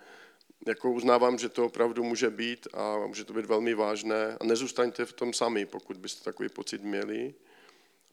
jako 0.68 0.92
uznávám, 0.92 1.38
že 1.38 1.50
to 1.50 1.66
opravdu 1.66 2.04
může 2.04 2.30
být 2.30 2.68
a 2.74 2.98
může 3.08 3.26
to 3.26 3.34
být 3.34 3.46
velmi 3.46 3.74
vážné 3.74 4.38
a 4.42 4.44
nezůstaňte 4.44 5.06
v 5.06 5.14
tom 5.14 5.34
sami, 5.34 5.66
pokud 5.66 5.98
byste 5.98 6.24
takový 6.24 6.50
pocit 6.50 6.84
měli. 6.84 7.34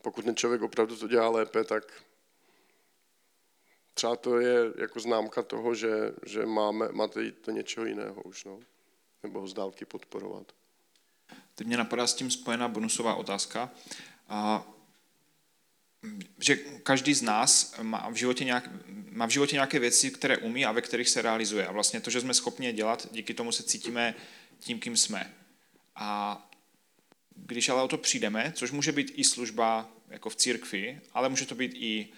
Pokud 0.03 0.25
ten 0.25 0.37
člověk 0.37 0.63
opravdu 0.63 0.97
to 0.97 1.09
dělá 1.09 1.29
lépe, 1.29 1.65
tak 1.65 2.03
třeba 3.95 4.17
to 4.17 4.41
je 4.41 4.73
jako 4.79 5.01
známka 5.01 5.43
toho, 5.43 5.75
že, 5.75 6.13
že 6.27 6.47
máme, 6.47 6.89
máte 6.93 7.23
jít 7.23 7.39
to 7.39 7.51
něčeho 7.51 7.87
jiného 7.87 8.23
už, 8.23 8.45
no. 8.45 8.59
nebo 9.23 9.41
ho 9.41 9.47
z 9.47 9.55
dálky 9.55 9.85
podporovat. 9.85 10.53
Teď 11.55 11.67
mě 11.67 11.77
napadá 11.77 12.07
s 12.07 12.15
tím 12.15 12.31
spojená 12.31 12.69
bonusová 12.69 13.15
otázka. 13.15 13.71
A 14.29 14.67
že 16.39 16.57
každý 16.83 17.15
z 17.15 17.23
nás 17.23 17.75
má 17.83 18.09
v, 18.11 18.15
životě 18.15 18.45
nějak, 18.45 18.71
má 19.11 19.27
v 19.27 19.31
životě 19.31 19.57
nějaké 19.57 19.79
věci, 19.79 20.11
které 20.11 20.37
umí 20.37 20.67
a 20.67 20.73
ve 20.73 20.83
kterých 20.83 21.09
se 21.09 21.23
realizuje. 21.23 21.67
A 21.67 21.73
vlastně 21.73 22.01
to, 22.01 22.11
že 22.11 22.21
jsme 22.21 22.35
schopni 22.35 22.67
je 22.67 22.73
dělat, 22.73 23.09
díky 23.13 23.35
tomu 23.35 23.53
se 23.53 23.63
cítíme 23.63 24.15
tím, 24.59 24.81
kým 24.81 24.97
jsme. 24.97 25.35
A 25.97 26.51
když 27.37 27.69
ale 27.69 27.83
o 27.83 27.89
to 27.89 27.99
přijdeme, 27.99 28.53
což 28.57 28.71
může 28.71 28.93
být 28.93 29.13
i 29.15 29.25
služba 29.25 29.91
jako 30.09 30.31
v 30.31 30.37
církvi, 30.37 31.01
ale 31.13 31.29
může 31.29 31.47
to 31.47 31.55
být 31.55 31.73
i 31.75 32.09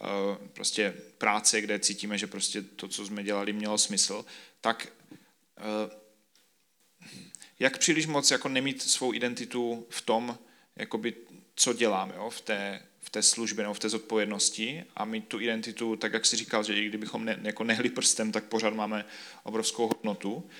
uh, 0.00 0.46
prostě 0.48 0.94
práce, 1.18 1.60
kde 1.60 1.78
cítíme, 1.78 2.18
že 2.18 2.26
prostě 2.26 2.62
to, 2.62 2.88
co 2.88 3.06
jsme 3.06 3.24
dělali, 3.24 3.52
mělo 3.52 3.78
smysl, 3.78 4.24
tak 4.60 4.92
uh, 5.58 5.98
jak 7.58 7.78
příliš 7.78 8.06
moc 8.06 8.30
jako 8.30 8.48
nemít 8.48 8.82
svou 8.82 9.14
identitu 9.14 9.86
v 9.90 10.02
tom, 10.02 10.38
jakoby, 10.76 11.14
co 11.54 11.72
dělám 11.72 12.12
jo, 12.16 12.30
v, 12.30 12.40
té, 12.40 12.82
v 13.08 13.10
té 13.10 13.22
službě 13.22 13.64
nebo 13.64 13.74
v 13.74 13.78
té 13.78 13.88
zodpovědnosti 13.88 14.84
a 14.96 15.04
mít 15.04 15.28
tu 15.28 15.40
identitu, 15.40 15.96
tak 15.96 16.12
jak 16.12 16.26
si 16.26 16.36
říkal, 16.36 16.62
že 16.62 16.74
i 16.74 16.88
kdybychom 16.88 17.24
ne, 17.24 17.40
jako 17.42 17.64
nehli 17.64 17.88
prstem, 17.88 18.32
tak 18.32 18.44
pořád 18.44 18.74
máme 18.74 19.04
obrovskou 19.42 19.86
hodnotu. 19.86 20.50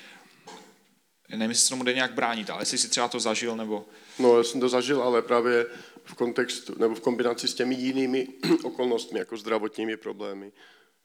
Nevím, 1.28 1.50
jestli 1.50 1.64
se 1.64 1.70
tomu 1.70 1.84
jde 1.84 1.94
nějak 1.94 2.14
bránit, 2.14 2.50
ale 2.50 2.62
jestli 2.62 2.78
si 2.78 2.88
třeba 2.88 3.08
to 3.08 3.20
zažil, 3.20 3.56
nebo... 3.56 3.86
No, 4.18 4.38
já 4.38 4.44
jsem 4.44 4.60
to 4.60 4.68
zažil, 4.68 5.02
ale 5.02 5.22
právě 5.22 5.66
v 6.04 6.14
kontextu, 6.14 6.74
nebo 6.78 6.94
v 6.94 7.00
kombinaci 7.00 7.48
s 7.48 7.54
těmi 7.54 7.74
jinými 7.74 8.28
okolnostmi, 8.64 9.18
jako 9.18 9.36
zdravotními 9.36 9.96
problémy, 9.96 10.52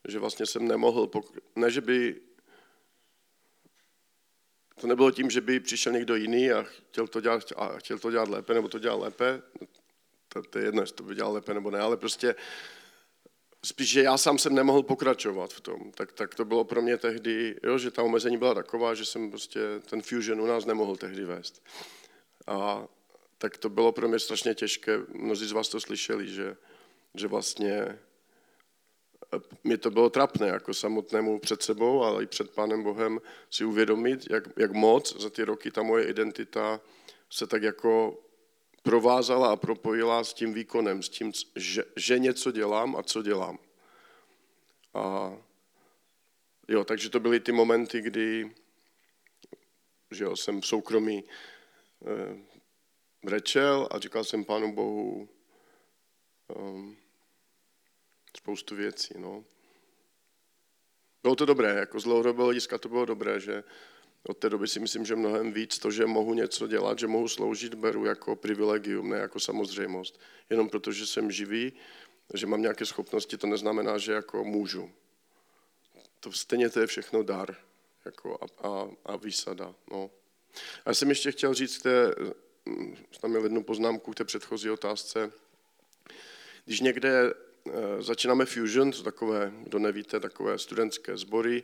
že 0.08 0.20
vlastně 0.20 0.46
jsem 0.46 0.68
nemohl, 0.68 1.06
pokr- 1.06 1.40
ne, 1.56 1.72
že 1.72 1.82
by 1.82 2.16
to 4.82 4.88
nebylo 4.88 5.12
tím, 5.12 5.30
že 5.30 5.42
by 5.42 5.60
přišel 5.60 5.94
někdo 5.94 6.16
jiný 6.16 6.52
a 6.52 6.64
chtěl 6.64 7.08
to 7.08 7.22
dělat, 7.22 7.44
a 7.56 7.78
chtěl 7.78 8.00
to 8.00 8.12
dělat 8.12 8.30
lépe, 8.30 8.54
nebo 8.54 8.68
to 8.68 8.80
dělal 8.80 9.00
lépe. 9.00 9.42
To, 10.34 10.42
to 10.42 10.60
je 10.60 10.66
jedno, 10.66 10.82
jestli 10.82 10.96
to 10.96 11.04
by 11.04 11.16
dělal 11.16 11.34
lépe 11.34 11.54
nebo 11.54 11.72
ne, 11.72 11.80
ale 11.80 11.98
prostě 11.98 12.36
spíš, 13.66 13.90
že 13.90 14.04
já 14.04 14.18
sám 14.18 14.38
jsem 14.38 14.56
nemohl 14.56 14.84
pokračovat 14.84 15.54
v 15.54 15.62
tom. 15.62 15.92
Tak, 15.92 16.12
tak 16.12 16.36
to 16.36 16.46
bylo 16.46 16.64
pro 16.64 16.82
mě 16.82 16.98
tehdy, 16.98 17.56
jo, 17.64 17.78
že 17.78 17.92
ta 17.92 18.04
omezení 18.04 18.38
byla 18.38 18.54
taková, 18.54 18.94
že 18.94 19.06
jsem 19.06 19.30
prostě 19.30 19.60
ten 19.90 20.02
fusion 20.02 20.42
u 20.42 20.46
nás 20.46 20.66
nemohl 20.66 20.96
tehdy 20.96 21.26
vést. 21.26 21.64
A 22.48 22.88
tak 23.38 23.58
to 23.58 23.70
bylo 23.70 23.92
pro 23.92 24.08
mě 24.08 24.20
strašně 24.20 24.56
těžké. 24.56 25.00
Mnozí 25.14 25.48
z 25.48 25.52
vás 25.52 25.70
to 25.70 25.80
slyšeli, 25.80 26.28
že, 26.28 26.58
že 27.16 27.28
vlastně 27.28 28.00
mi 29.64 29.78
to 29.78 29.92
bylo 29.92 30.10
trapné 30.10 30.48
jako 30.48 30.74
samotnému 30.74 31.40
před 31.40 31.64
sebou, 31.64 32.04
ale 32.04 32.24
i 32.24 32.28
před 32.28 32.52
Pánem 32.52 32.84
Bohem 32.84 33.22
si 33.50 33.66
uvědomit, 33.66 34.28
jak, 34.30 34.44
jak 34.58 34.72
moc 34.72 35.22
za 35.22 35.30
ty 35.30 35.44
roky 35.44 35.72
ta 35.72 35.84
moje 35.84 36.06
identita 36.06 36.82
se 37.30 37.48
tak 37.48 37.64
jako 37.64 38.24
provázala 38.84 39.52
a 39.52 39.56
propojila 39.56 40.24
s 40.24 40.34
tím 40.34 40.54
výkonem, 40.54 41.04
s 41.04 41.10
tím, 41.10 41.32
že, 41.56 41.84
že 41.96 42.20
něco 42.20 42.52
dělám 42.52 42.96
a 42.96 43.04
co 43.04 43.22
dělám. 43.22 43.60
A 44.94 45.34
jo, 46.68 46.84
takže 46.84 47.10
to 47.10 47.20
byly 47.20 47.40
ty 47.40 47.52
momenty, 47.52 48.02
kdy 48.02 48.52
že 50.14 50.24
jo, 50.24 50.36
jsem 50.36 50.62
v 50.62 50.68
soukromí 50.68 51.24
eh, 52.06 52.38
brečel 53.24 53.88
a 53.92 54.00
říkal 54.00 54.24
jsem 54.24 54.46
Pánu 54.46 54.76
Bohu, 54.76 55.30
um, 56.48 56.98
spoustu 58.38 58.76
věcí. 58.76 59.14
No. 59.18 59.46
Bylo 61.24 61.36
to 61.36 61.46
dobré, 61.46 61.70
jako 61.70 62.00
z 62.00 62.04
dlouhodobého 62.04 62.46
hlediska 62.46 62.78
to 62.78 62.90
bylo 62.90 63.06
dobré, 63.06 63.40
že 63.40 63.64
od 64.28 64.38
té 64.38 64.50
doby 64.50 64.68
si 64.68 64.80
myslím, 64.80 65.06
že 65.06 65.16
mnohem 65.16 65.54
víc 65.54 65.80
to, 65.80 65.92
že 65.92 66.06
mohu 66.06 66.34
něco 66.34 66.68
dělat, 66.68 67.00
že 67.00 67.08
mohu 67.08 67.28
sloužit, 67.28 67.74
beru 67.74 68.06
jako 68.06 68.36
privilegium, 68.36 69.10
ne 69.10 69.18
jako 69.18 69.40
samozřejmost. 69.40 70.20
Jenom 70.50 70.70
protože 70.70 71.08
jsem 71.08 71.32
živý, 71.32 71.74
že 72.34 72.48
mám 72.48 72.62
nějaké 72.62 72.86
schopnosti, 72.86 73.38
to 73.38 73.48
neznamená, 73.48 73.98
že 73.98 74.12
jako 74.12 74.44
můžu. 74.44 74.92
To 76.20 76.32
stejně 76.32 76.70
to 76.70 76.80
je 76.80 76.88
všechno 76.88 77.24
dar 77.24 77.56
jako 78.06 78.38
a, 78.42 78.68
a, 78.68 78.88
a 79.06 79.16
výsada. 79.16 79.76
No. 79.92 80.12
A 80.86 80.90
já 80.90 80.94
jsem 80.94 81.10
ještě 81.10 81.32
chtěl 81.32 81.54
říct, 81.54 81.82
té, 81.82 82.16
tam 83.22 83.32
měl 83.32 83.44
jednu 83.44 83.64
poznámku 83.64 84.12
k 84.12 84.16
té 84.16 84.24
předchozí 84.24 84.70
otázce. 84.70 85.32
Když 86.66 86.80
někde 86.80 87.34
eh, 87.34 87.72
začínáme 88.02 88.46
Fusion, 88.46 88.92
to 88.92 89.04
takové, 89.04 89.52
kdo 89.64 89.80
nevíte, 89.80 90.20
takové 90.20 90.60
studentské 90.60 91.18
sbory. 91.18 91.64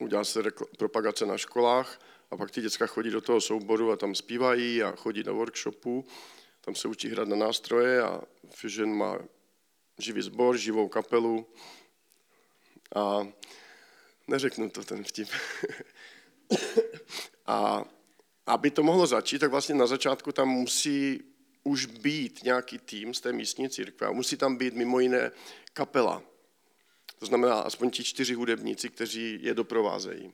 Udělá 0.00 0.24
se 0.24 0.42
propagace 0.78 1.26
na 1.26 1.38
školách 1.38 2.00
a 2.30 2.36
pak 2.36 2.50
ty 2.50 2.60
děcka 2.60 2.86
chodí 2.86 3.10
do 3.10 3.20
toho 3.20 3.40
souboru 3.40 3.92
a 3.92 3.96
tam 3.96 4.14
zpívají 4.14 4.82
a 4.82 4.96
chodí 4.96 5.22
do 5.22 5.34
workshopu. 5.34 6.06
Tam 6.60 6.74
se 6.74 6.88
učí 6.88 7.08
hrát 7.08 7.28
na 7.28 7.36
nástroje 7.36 8.02
a 8.02 8.22
Fusion 8.54 8.96
má 8.96 9.18
živý 9.98 10.22
sbor, 10.22 10.56
živou 10.56 10.88
kapelu. 10.88 11.46
A 12.94 13.28
neřeknu 14.28 14.70
to 14.70 14.84
ten 14.84 15.04
vtip. 15.04 15.28
a 17.46 17.84
aby 18.46 18.70
to 18.70 18.82
mohlo 18.82 19.06
začít, 19.06 19.38
tak 19.38 19.50
vlastně 19.50 19.74
na 19.74 19.86
začátku 19.86 20.32
tam 20.32 20.48
musí 20.48 21.22
už 21.64 21.86
být 21.86 22.44
nějaký 22.44 22.78
tým 22.78 23.14
z 23.14 23.20
té 23.20 23.32
místní 23.32 23.70
církve 23.70 24.06
a 24.06 24.12
musí 24.12 24.36
tam 24.36 24.56
být 24.56 24.74
mimo 24.74 25.00
jiné 25.00 25.30
kapela. 25.72 26.29
To 27.20 27.26
znamená 27.26 27.60
aspoň 27.60 27.90
ti 27.90 28.04
čtyři 28.04 28.34
hudebníci, 28.34 28.88
kteří 28.88 29.38
je 29.42 29.54
doprovázejí. 29.54 30.32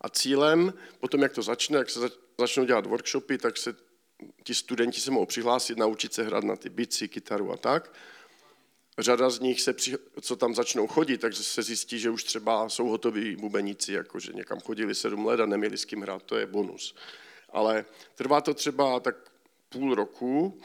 A 0.00 0.08
cílem, 0.08 0.72
potom 1.00 1.22
jak 1.22 1.32
to 1.32 1.42
začne, 1.42 1.78
jak 1.78 1.90
se 1.90 2.00
začnou 2.38 2.64
dělat 2.64 2.86
workshopy, 2.86 3.38
tak 3.38 3.56
se 3.56 3.76
ti 4.44 4.54
studenti 4.54 5.00
se 5.00 5.10
mohou 5.10 5.26
přihlásit, 5.26 5.78
naučit 5.78 6.14
se 6.14 6.22
hrát 6.22 6.44
na 6.44 6.56
ty 6.56 6.68
bici, 6.68 7.08
kytaru 7.08 7.52
a 7.52 7.56
tak. 7.56 7.92
Řada 8.98 9.30
z 9.30 9.40
nich, 9.40 9.60
se, 9.60 9.74
co 10.20 10.36
tam 10.36 10.54
začnou 10.54 10.86
chodit, 10.86 11.18
tak 11.18 11.34
se 11.34 11.62
zjistí, 11.62 11.98
že 11.98 12.10
už 12.10 12.24
třeba 12.24 12.68
jsou 12.68 12.88
hotoví 12.88 13.36
bubeníci, 13.36 13.92
jakože 13.92 14.32
někam 14.32 14.60
chodili 14.60 14.94
sedm 14.94 15.26
let 15.26 15.40
a 15.40 15.46
neměli 15.46 15.78
s 15.78 15.84
kým 15.84 16.02
hrát, 16.02 16.22
to 16.22 16.36
je 16.36 16.46
bonus. 16.46 16.94
Ale 17.50 17.84
trvá 18.14 18.40
to 18.40 18.54
třeba 18.54 19.00
tak 19.00 19.16
půl 19.68 19.94
roku 19.94 20.60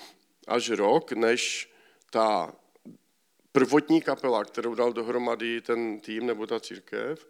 až 0.48 0.70
rok, 0.70 1.12
než 1.12 1.72
ta 2.12 2.56
prvotní 3.56 4.02
kapela, 4.02 4.46
kterou 4.46 4.76
dal 4.76 4.94
dohromady 4.94 5.62
ten 5.62 6.00
tým 6.00 6.26
nebo 6.26 6.48
ta 6.48 6.60
církev, 6.60 7.28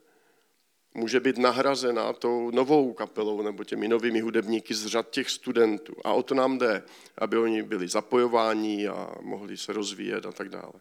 může 0.94 1.20
být 1.20 1.38
nahrazena 1.38 2.14
tou 2.14 2.52
novou 2.52 2.94
kapelou 2.94 3.42
nebo 3.42 3.64
těmi 3.64 3.88
novými 3.88 4.20
hudebníky 4.20 4.74
z 4.74 4.86
řad 4.86 5.10
těch 5.10 5.30
studentů. 5.30 5.96
A 6.04 6.14
o 6.14 6.24
to 6.24 6.36
nám 6.36 6.58
jde, 6.58 6.84
aby 7.18 7.38
oni 7.38 7.64
byli 7.64 7.88
zapojováni 7.88 8.88
a 8.88 9.16
mohli 9.22 9.58
se 9.58 9.74
rozvíjet 9.74 10.26
a 10.26 10.32
tak 10.32 10.50
dále. 10.50 10.74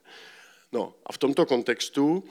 No 0.72 0.94
a 1.07 1.12
v 1.12 1.18
tomto 1.18 1.46
kontextu, 1.46 2.24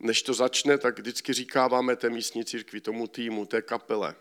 než 0.00 0.22
to 0.22 0.34
začne, 0.34 0.78
tak 0.78 0.98
vždycky 0.98 1.32
říkáváme 1.32 1.96
té 1.96 2.10
místní 2.10 2.44
církvi, 2.44 2.80
tomu 2.80 3.06
týmu, 3.06 3.46
té 3.46 3.62
kapele, 3.62 4.14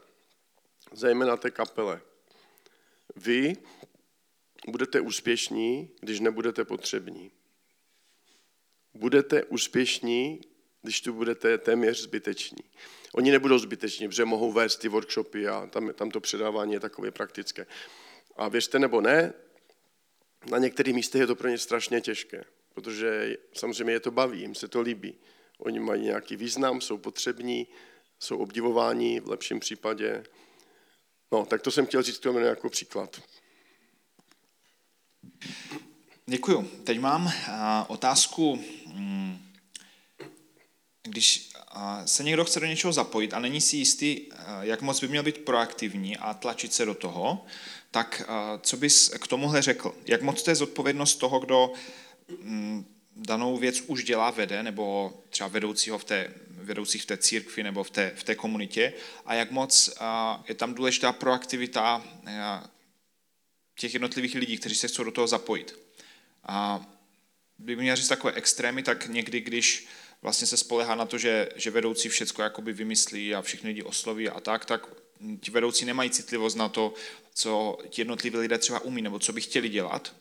zejména 0.92 1.38
té 1.38 1.52
kapele. 1.52 2.02
Vy 3.16 3.58
budete 4.68 5.02
úspěšní, 5.02 5.90
když 6.02 6.20
nebudete 6.20 6.66
potřební. 6.66 7.32
Budete 8.94 9.44
úspěšní, 9.44 10.42
když 10.82 11.02
tu 11.02 11.14
budete 11.14 11.58
téměř 11.58 12.02
zbyteční. 12.02 12.64
Oni 13.14 13.32
nebudou 13.32 13.58
zbyteční, 13.58 14.08
protože 14.08 14.26
mohou 14.26 14.52
vést 14.52 14.78
ty 14.78 14.88
workshopy 14.88 15.48
a 15.48 15.66
tam, 15.66 15.94
tam 15.94 16.12
to 16.12 16.22
předávání 16.22 16.74
je 16.74 16.80
takové 16.80 17.12
praktické. 17.12 17.66
A 18.36 18.48
věřte 18.48 18.80
nebo 18.80 19.02
ne, 19.02 19.34
na 20.52 20.58
některých 20.58 20.96
místech 20.96 21.22
je 21.22 21.28
to 21.28 21.36
pro 21.36 21.50
ně 21.50 21.58
strašně 21.58 22.02
těžké, 22.02 22.44
protože 22.74 23.38
samozřejmě 23.54 23.94
je 23.94 24.00
to 24.00 24.12
baví, 24.12 24.40
jim 24.40 24.56
se 24.56 24.68
to 24.68 24.82
líbí. 24.82 25.16
Oni 25.58 25.80
mají 25.80 26.04
nějaký 26.04 26.36
význam, 26.36 26.82
jsou 26.82 26.98
potřební, 26.98 27.68
jsou 28.20 28.38
obdivováni 28.38 29.20
v 29.20 29.28
lepším 29.28 29.60
případě. 29.60 30.24
No, 31.32 31.46
tak 31.46 31.62
to 31.62 31.72
jsem 31.72 31.86
chtěl 31.86 32.02
říct 32.02 32.20
tomu 32.20 32.40
jako 32.40 32.70
příklad. 32.70 33.22
Děkuju. 36.26 36.72
Teď 36.84 37.00
mám 37.00 37.32
otázku 37.88 38.64
mm, 38.94 39.40
když 41.04 41.50
se 42.06 42.24
někdo 42.24 42.46
chce 42.46 42.60
do 42.60 42.66
něčeho 42.66 42.94
zapojit 42.94 43.34
a 43.34 43.40
není 43.40 43.62
si 43.62 43.78
jistý, 43.78 44.22
jak 44.62 44.82
moc 44.82 45.00
by 45.02 45.08
měl 45.08 45.24
být 45.24 45.38
proaktivní 45.38 46.18
a 46.18 46.34
tlačit 46.34 46.74
se 46.74 46.86
do 46.86 46.94
toho, 46.94 47.46
tak 47.92 48.24
co 48.62 48.78
bys 48.78 49.10
k 49.10 49.28
tomuhle 49.28 49.62
řekl? 49.62 49.96
Jak 50.06 50.22
moc 50.22 50.44
to 50.44 50.52
je 50.52 50.56
zodpovědnost 50.56 51.16
toho, 51.16 51.40
kdo 51.40 51.74
mm, 52.40 52.86
danou 53.16 53.58
věc 53.58 53.82
už 53.88 54.04
dělá, 54.04 54.32
vede, 54.32 54.64
nebo 54.64 55.14
třeba 55.30 55.48
vedoucího 55.48 55.98
v 55.98 56.04
té, 56.04 56.34
vedoucích 56.48 57.04
v 57.04 57.06
té 57.06 57.18
církvi 57.18 57.64
nebo 57.64 57.84
v 57.84 57.90
té, 57.90 58.12
v 58.16 58.24
té 58.24 58.36
komunitě 58.36 58.94
a 59.26 59.34
jak 59.34 59.52
moc 59.52 59.90
je 60.48 60.56
tam 60.56 60.74
důležitá 60.74 61.12
proaktivita 61.12 62.04
těch 63.80 63.94
jednotlivých 63.94 64.36
lidí, 64.36 64.58
kteří 64.58 64.76
se 64.76 64.88
chcou 64.88 65.04
do 65.04 65.12
toho 65.12 65.28
zapojit. 65.28 65.83
A 66.48 66.86
by 67.58 67.76
měl 67.76 67.96
říct 67.96 68.08
takové 68.08 68.34
extrémy, 68.34 68.84
tak 68.84 69.08
někdy, 69.08 69.42
když 69.42 69.88
vlastně 70.22 70.48
se 70.48 70.58
spolehá 70.58 70.96
na 70.96 71.06
to, 71.06 71.18
že, 71.18 71.50
že 71.56 71.72
vedoucí 71.72 72.10
všecko 72.10 72.42
jakoby 72.42 72.74
vymyslí 72.74 73.36
a 73.36 73.42
všechny 73.42 73.68
lidi 73.68 73.84
osloví 73.84 74.30
a 74.30 74.40
tak, 74.40 74.66
tak 74.66 74.88
ti 75.40 75.52
vedoucí 75.52 75.86
nemají 75.86 76.10
citlivost 76.10 76.58
na 76.58 76.70
to, 76.70 76.94
co 77.34 77.78
ti 77.90 78.02
jednotliví 78.02 78.38
lidé 78.38 78.58
třeba 78.58 78.80
umí 78.80 79.02
nebo 79.02 79.20
co 79.20 79.34
by 79.34 79.42
chtěli 79.42 79.70
dělat. 79.70 80.16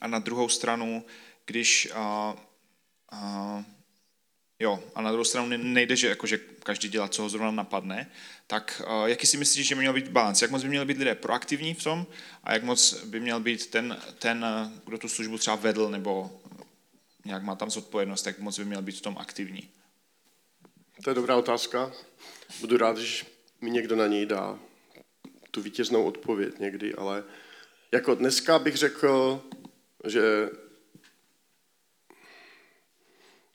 A 0.00 0.06
na 0.06 0.18
druhou 0.18 0.48
stranu, 0.48 1.04
když 1.46 1.88
a, 1.94 2.36
a, 3.10 3.64
jo, 4.62 4.84
a 4.94 5.02
na 5.02 5.10
druhou 5.10 5.24
stranu 5.24 5.48
nejde, 5.56 5.96
že, 5.96 6.08
jako, 6.08 6.26
že 6.26 6.38
každý 6.38 6.88
dělá, 6.88 7.08
co 7.08 7.22
ho 7.22 7.28
zrovna 7.28 7.50
napadne, 7.50 8.10
tak 8.46 8.82
a, 8.86 9.08
jaký 9.08 9.26
si 9.26 9.36
myslíš, 9.36 9.68
že 9.68 9.74
by 9.74 9.80
měl 9.80 9.92
být 9.92 10.08
balans? 10.08 10.42
Jak 10.42 10.50
moc 10.50 10.62
by 10.62 10.68
měli 10.68 10.86
být 10.86 10.98
lidé 10.98 11.14
proaktivní 11.14 11.74
v 11.74 11.84
tom 11.84 12.06
a 12.44 12.52
jak 12.52 12.62
moc 12.62 13.04
by 13.04 13.20
měl 13.20 13.40
být 13.40 13.66
ten, 13.66 13.98
ten 14.18 14.46
kdo 14.84 14.98
tu 14.98 15.08
službu 15.08 15.38
třeba 15.38 15.56
vedl 15.56 15.90
nebo 15.90 16.40
nějak 17.24 17.42
má 17.42 17.54
tam 17.54 17.70
zodpovědnost, 17.70 18.22
tak 18.22 18.38
moc 18.38 18.58
by 18.58 18.64
měl 18.64 18.82
být 18.82 18.96
v 18.96 19.00
tom 19.00 19.18
aktivní? 19.18 19.68
To 21.04 21.10
je 21.10 21.14
dobrá 21.14 21.36
otázka. 21.36 21.92
Budu 22.60 22.76
rád, 22.76 22.96
když 22.96 23.26
mi 23.60 23.70
někdo 23.70 23.96
na 23.96 24.06
něj 24.06 24.26
dá 24.26 24.58
tu 25.50 25.62
vítěznou 25.62 26.04
odpověď 26.04 26.58
někdy, 26.58 26.94
ale 26.94 27.24
jako 27.92 28.14
dneska 28.14 28.58
bych 28.58 28.76
řekl, 28.76 29.42
že 30.06 30.50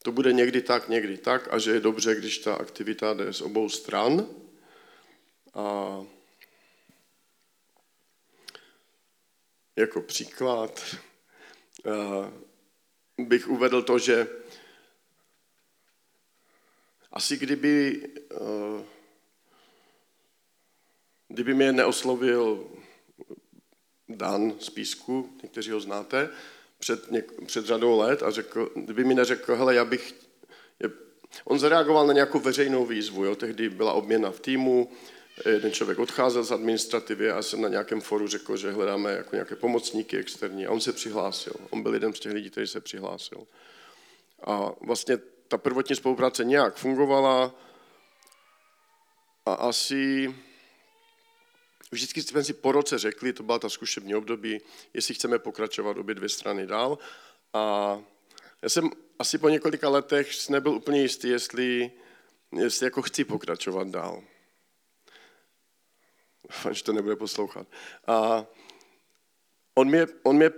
to 0.07 0.11
bude 0.11 0.33
někdy 0.33 0.61
tak, 0.61 0.89
někdy 0.89 1.17
tak 1.17 1.53
a 1.53 1.59
že 1.59 1.71
je 1.71 1.79
dobře, 1.79 2.15
když 2.15 2.37
ta 2.37 2.55
aktivita 2.55 3.13
jde 3.13 3.33
z 3.33 3.41
obou 3.41 3.69
stran. 3.69 4.27
A 5.53 6.05
jako 9.75 10.01
příklad, 10.01 10.95
bych 13.17 13.47
uvedl 13.47 13.81
to, 13.81 13.99
že 13.99 14.27
asi 17.11 17.37
kdyby, 17.37 18.03
eh, 18.31 18.85
kdyby 21.27 21.53
mě 21.53 21.71
neoslovil 21.71 22.71
Dan 24.09 24.59
z 24.59 24.69
Písku, 24.69 25.37
někteří 25.43 25.71
ho 25.71 25.79
znáte, 25.79 26.29
před, 26.79 27.11
něk, 27.11 27.31
před 27.45 27.65
řadou 27.65 27.97
let 27.97 28.23
a 28.23 28.31
řekl, 28.31 28.71
kdyby 28.75 29.03
mi 29.03 29.13
neřekl, 29.13 29.55
hele, 29.55 29.75
já 29.75 29.85
bych, 29.85 30.15
je, 30.79 30.89
on 31.45 31.59
zareagoval 31.59 32.07
na 32.07 32.13
nějakou 32.13 32.39
veřejnou 32.39 32.85
výzvu, 32.85 33.25
jo, 33.25 33.35
tehdy 33.35 33.69
byla 33.69 33.93
obměna 33.93 34.31
v 34.31 34.39
týmu, 34.39 34.91
jeden 35.45 35.71
člověk 35.71 35.99
odcházel 35.99 36.43
z 36.43 36.51
administrativy 36.51 37.31
a 37.31 37.41
jsem 37.41 37.61
na 37.61 37.67
nějakém 37.67 38.01
foru 38.01 38.27
řekl, 38.27 38.57
že 38.57 38.71
hledáme 38.71 39.11
jako 39.11 39.35
nějaké 39.35 39.55
pomocníky 39.55 40.17
externí 40.17 40.65
a 40.65 40.71
on 40.71 40.81
se 40.81 40.93
přihlásil. 40.93 41.53
On 41.69 41.81
byl 41.83 41.93
jeden 41.93 42.13
z 42.13 42.19
těch 42.19 42.33
lidí, 42.33 42.49
který 42.49 42.67
se 42.67 42.81
přihlásil. 42.81 43.47
A 44.43 44.71
vlastně 44.81 45.17
ta 45.47 45.57
prvotní 45.57 45.95
spolupráce 45.95 46.43
nějak 46.43 46.75
fungovala 46.75 47.55
a 49.45 49.53
asi 49.53 50.35
vždycky 51.91 52.21
jsme 52.21 52.43
si 52.43 52.53
po 52.53 52.71
roce 52.71 52.97
řekli, 52.97 53.33
to 53.33 53.43
byla 53.43 53.59
ta 53.59 53.69
zkušební 53.69 54.15
období, 54.15 54.61
jestli 54.93 55.13
chceme 55.13 55.39
pokračovat 55.39 55.97
obě 55.97 56.15
dvě 56.15 56.29
strany 56.29 56.67
dál. 56.67 56.97
A 57.53 57.99
já 58.61 58.69
jsem 58.69 58.89
asi 59.19 59.37
po 59.37 59.49
několika 59.49 59.89
letech 59.89 60.49
nebyl 60.49 60.71
úplně 60.71 61.01
jistý, 61.01 61.29
jestli, 61.29 61.91
jestli 62.57 62.85
jako 62.85 63.01
chci 63.01 63.23
pokračovat 63.23 63.87
dál 63.87 64.23
že 66.71 66.83
to 66.83 66.93
nebude 66.93 67.15
poslouchat. 67.15 67.67
A 68.07 68.45
on 69.75 69.87
mě, 69.87 70.07
on 70.23 70.35
mě 70.35 70.49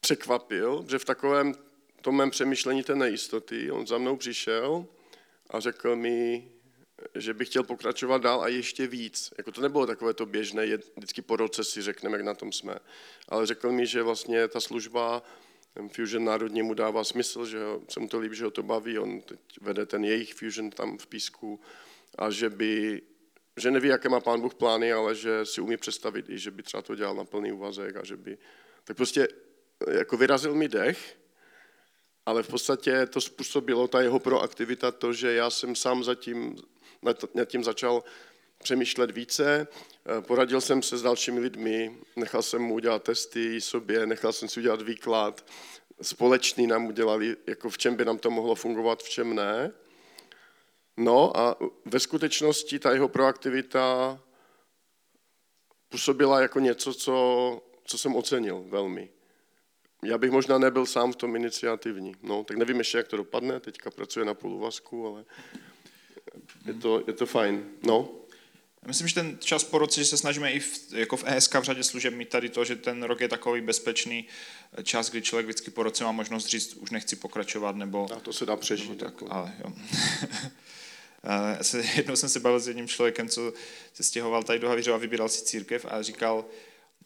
překvapil, 0.00 0.84
že 0.88 0.98
v 0.98 1.04
takovém 1.04 1.54
tom 2.00 2.16
mém 2.16 2.30
přemýšlení 2.30 2.82
té 2.82 2.94
nejistoty, 2.94 3.70
on 3.70 3.86
za 3.86 3.98
mnou 3.98 4.16
přišel 4.16 4.86
a 5.50 5.60
řekl 5.60 5.96
mi, 5.96 6.48
že 7.14 7.34
bych 7.34 7.48
chtěl 7.48 7.62
pokračovat 7.62 8.22
dál 8.22 8.42
a 8.42 8.48
ještě 8.48 8.86
víc. 8.86 9.32
Jako 9.38 9.52
to 9.52 9.60
nebylo 9.60 9.86
takové 9.86 10.14
to 10.14 10.26
běžné, 10.26 10.66
vždycky 10.96 11.22
po 11.22 11.36
roce 11.36 11.64
si 11.64 11.82
řekneme, 11.82 12.16
jak 12.16 12.26
na 12.26 12.34
tom 12.34 12.52
jsme. 12.52 12.74
Ale 13.28 13.46
řekl 13.46 13.72
mi, 13.72 13.86
že 13.86 14.02
vlastně 14.02 14.48
ta 14.48 14.60
služba 14.60 15.22
Fusion 15.88 16.24
národní 16.24 16.62
mu 16.62 16.74
dává 16.74 17.04
smysl, 17.04 17.46
že 17.46 17.58
se 17.88 18.00
mu 18.00 18.08
to 18.08 18.18
líbí, 18.18 18.36
že 18.36 18.44
ho 18.44 18.50
to 18.50 18.62
baví, 18.62 18.98
on 18.98 19.20
teď 19.20 19.40
vede 19.60 19.86
ten 19.86 20.04
jejich 20.04 20.34
Fusion 20.34 20.70
tam 20.70 20.98
v 20.98 21.06
Písku 21.06 21.60
a 22.18 22.30
že 22.30 22.50
by 22.50 23.02
že 23.56 23.70
neví, 23.70 23.88
jaké 23.88 24.08
má 24.08 24.20
pán 24.20 24.40
Bůh 24.40 24.54
plány, 24.54 24.92
ale 24.92 25.14
že 25.14 25.46
si 25.46 25.60
umí 25.60 25.76
představit 25.76 26.28
i, 26.28 26.38
že 26.38 26.50
by 26.50 26.62
třeba 26.62 26.82
to 26.82 26.94
dělal 26.94 27.14
na 27.14 27.24
plný 27.24 27.52
úvazek 27.52 27.96
a 27.96 28.04
že 28.04 28.16
by... 28.16 28.38
Tak 28.84 28.96
prostě 28.96 29.28
jako 29.90 30.16
vyrazil 30.16 30.54
mi 30.54 30.68
dech, 30.68 31.16
ale 32.26 32.42
v 32.42 32.48
podstatě 32.48 33.06
to 33.06 33.20
způsobilo 33.20 33.88
ta 33.88 34.00
jeho 34.00 34.18
proaktivita 34.18 34.90
to, 34.90 35.12
že 35.12 35.32
já 35.32 35.50
jsem 35.50 35.76
sám 35.76 36.04
zatím, 36.04 36.56
nad 37.34 37.44
tím 37.44 37.64
začal 37.64 38.04
přemýšlet 38.62 39.10
více, 39.10 39.66
poradil 40.20 40.60
jsem 40.60 40.82
se 40.82 40.98
s 40.98 41.02
dalšími 41.02 41.40
lidmi, 41.40 41.96
nechal 42.16 42.42
jsem 42.42 42.62
mu 42.62 42.74
udělat 42.74 43.02
testy 43.02 43.60
sobě, 43.60 44.06
nechal 44.06 44.32
jsem 44.32 44.48
si 44.48 44.60
udělat 44.60 44.82
výklad, 44.82 45.46
společný 46.02 46.66
nám 46.66 46.86
udělali, 46.86 47.36
jako 47.46 47.70
v 47.70 47.78
čem 47.78 47.96
by 47.96 48.04
nám 48.04 48.18
to 48.18 48.30
mohlo 48.30 48.54
fungovat, 48.54 49.02
v 49.02 49.08
čem 49.08 49.34
ne. 49.34 49.72
No 50.96 51.36
a 51.36 51.56
ve 51.84 52.00
skutečnosti 52.00 52.78
ta 52.78 52.92
jeho 52.92 53.08
proaktivita 53.08 54.18
působila 55.88 56.40
jako 56.40 56.60
něco, 56.60 56.94
co, 56.94 57.62
co 57.84 57.98
jsem 57.98 58.16
ocenil 58.16 58.64
velmi. 58.68 59.10
Já 60.04 60.18
bych 60.18 60.30
možná 60.30 60.58
nebyl 60.58 60.86
sám 60.86 61.12
v 61.12 61.16
tom 61.16 61.36
iniciativní. 61.36 62.14
No, 62.22 62.44
tak 62.44 62.56
nevím 62.56 62.78
ještě, 62.78 62.98
jak 62.98 63.08
to 63.08 63.16
dopadne, 63.16 63.60
teďka 63.60 63.90
pracuje 63.90 64.24
na 64.24 64.34
půluvazku, 64.34 65.06
ale 65.06 65.24
je 66.66 66.74
to, 66.74 67.02
je 67.06 67.12
to 67.12 67.26
fajn. 67.26 67.64
No. 67.86 68.08
Myslím, 68.86 69.08
že 69.08 69.14
ten 69.14 69.38
čas 69.40 69.64
po 69.64 69.78
roce, 69.78 70.00
že 70.00 70.06
se 70.06 70.16
snažíme 70.16 70.52
i 70.52 70.60
v, 70.60 70.92
jako 70.92 71.16
v 71.16 71.24
ESK 71.26 71.54
v 71.54 71.62
řadě 71.62 71.84
služeb 71.84 72.14
mít 72.14 72.28
tady 72.28 72.48
to, 72.48 72.64
že 72.64 72.76
ten 72.76 73.02
rok 73.02 73.20
je 73.20 73.28
takový 73.28 73.60
bezpečný 73.60 74.26
čas, 74.82 75.10
kdy 75.10 75.22
člověk 75.22 75.46
vždycky 75.46 75.70
po 75.70 75.82
roce 75.82 76.04
má 76.04 76.12
možnost 76.12 76.46
říct, 76.46 76.74
už 76.74 76.90
nechci 76.90 77.16
pokračovat, 77.16 77.76
nebo... 77.76 78.08
A 78.16 78.20
to 78.20 78.32
se 78.32 78.46
dá 78.46 78.56
přežít. 78.56 78.98
Tak, 78.98 79.08
jako. 79.08 79.26
ale 79.30 79.52
jo. 79.64 79.72
se, 81.62 81.84
jednou 81.96 82.16
jsem 82.16 82.28
se 82.28 82.40
bavil 82.40 82.60
s 82.60 82.68
jedním 82.68 82.88
člověkem, 82.88 83.28
co 83.28 83.52
se 83.94 84.02
stěhoval 84.02 84.42
tady 84.42 84.58
do 84.58 84.68
Havířova, 84.68 84.98
vybíral 84.98 85.28
si 85.28 85.44
církev 85.44 85.86
a 85.88 86.02
říkal, 86.02 86.44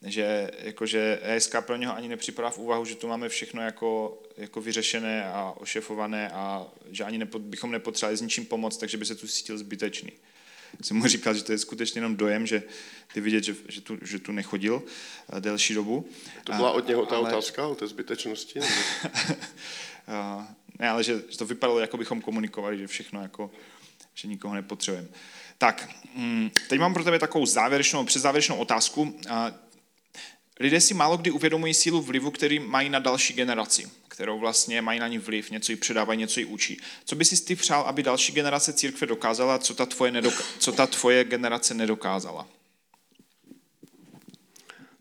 že, 0.03 0.51
jako, 0.59 0.87
že 0.87 1.21
ESK 1.23 1.57
pro 1.61 1.77
něho 1.77 1.97
ani 1.97 2.09
nepřipadá 2.09 2.51
v 2.51 2.59
úvahu, 2.59 2.85
že 2.85 2.95
tu 2.95 3.09
máme 3.09 3.29
všechno 3.29 3.63
jako, 3.63 4.23
jako 4.37 4.61
vyřešené 4.61 5.27
a 5.27 5.55
ošefované 5.57 6.31
a 6.31 6.67
že 6.91 7.05
ani 7.05 7.19
nepo, 7.19 7.39
bychom 7.39 7.71
nepotřebovali 7.71 8.17
s 8.17 8.21
ničím 8.21 8.47
pomoct, 8.47 8.77
takže 8.77 8.97
by 8.97 9.05
se 9.05 9.15
tu 9.15 9.27
cítil 9.29 9.59
zbytečný. 9.59 10.13
Jsem 10.83 10.97
mu 10.97 11.07
říkal, 11.07 11.35
že 11.35 11.45
to 11.45 11.53
je 11.53 11.59
skutečně 11.59 11.99
jenom 11.99 12.17
dojem, 12.17 12.47
že 12.47 12.63
ty 13.15 13.21
vidět, 13.21 13.45
že, 13.45 13.57
že, 13.69 13.81
tu, 13.81 13.99
že 14.03 14.19
tu 14.19 14.33
nechodil 14.33 14.83
eh, 15.33 15.41
delší 15.41 15.75
dobu. 15.75 16.09
To 16.45 16.53
byla 16.53 16.71
od 16.71 16.89
něho 16.89 17.07
ta 17.07 17.17
ale... 17.17 17.29
otázka 17.29 17.67
o 17.67 17.75
té 17.75 17.87
zbytečnosti? 17.87 18.61
ne, 20.79 20.89
ale 20.89 21.05
že, 21.05 21.23
že 21.29 21.39
to 21.39 21.47
vypadalo, 21.47 21.79
jako 21.79 21.97
bychom 21.97 22.21
komunikovali, 22.21 22.79
že 22.79 22.87
všechno 22.87 23.23
jako 23.23 23.51
že 24.15 24.29
nikoho 24.29 24.55
nepotřebujeme. 24.55 25.09
Tak, 25.59 25.89
mm, 26.15 26.51
teď 26.69 26.81
mám 26.81 26.95
pro 26.95 27.05
tebe 27.05 27.19
takovou 27.19 27.47
závěrečnou, 27.47 28.05
předzávěrečnou 28.05 28.57
otázku. 28.57 29.21
Lidé 30.61 30.81
si 30.81 30.95
málo 30.95 31.17
kdy 31.17 31.31
uvědomují 31.31 31.75
sílu 31.75 32.03
vlivu, 32.03 32.31
který 32.31 32.59
mají 32.59 32.89
na 32.89 32.99
další 32.99 33.35
generaci, 33.35 33.91
kterou 34.09 34.39
vlastně 34.39 34.83
mají 34.83 35.01
na 35.01 35.09
ní 35.09 35.19
vliv, 35.19 35.51
něco 35.51 35.73
jí 35.73 35.77
předávají, 35.77 36.19
něco 36.19 36.41
jí 36.41 36.47
učí. 36.47 36.81
Co 37.05 37.17
by 37.17 37.25
si 37.25 37.45
ty 37.45 37.57
přál, 37.57 37.83
aby 37.83 38.03
další 38.03 38.33
generace 38.33 38.73
církve 38.73 39.07
dokázala, 39.07 39.59
co 39.59 39.75
ta 39.75 39.87
tvoje, 39.87 40.13
nedoka- 40.13 40.45
co 40.59 40.73
ta 40.73 40.87
tvoje 40.87 41.25
generace 41.25 41.75
nedokázala? 41.75 42.49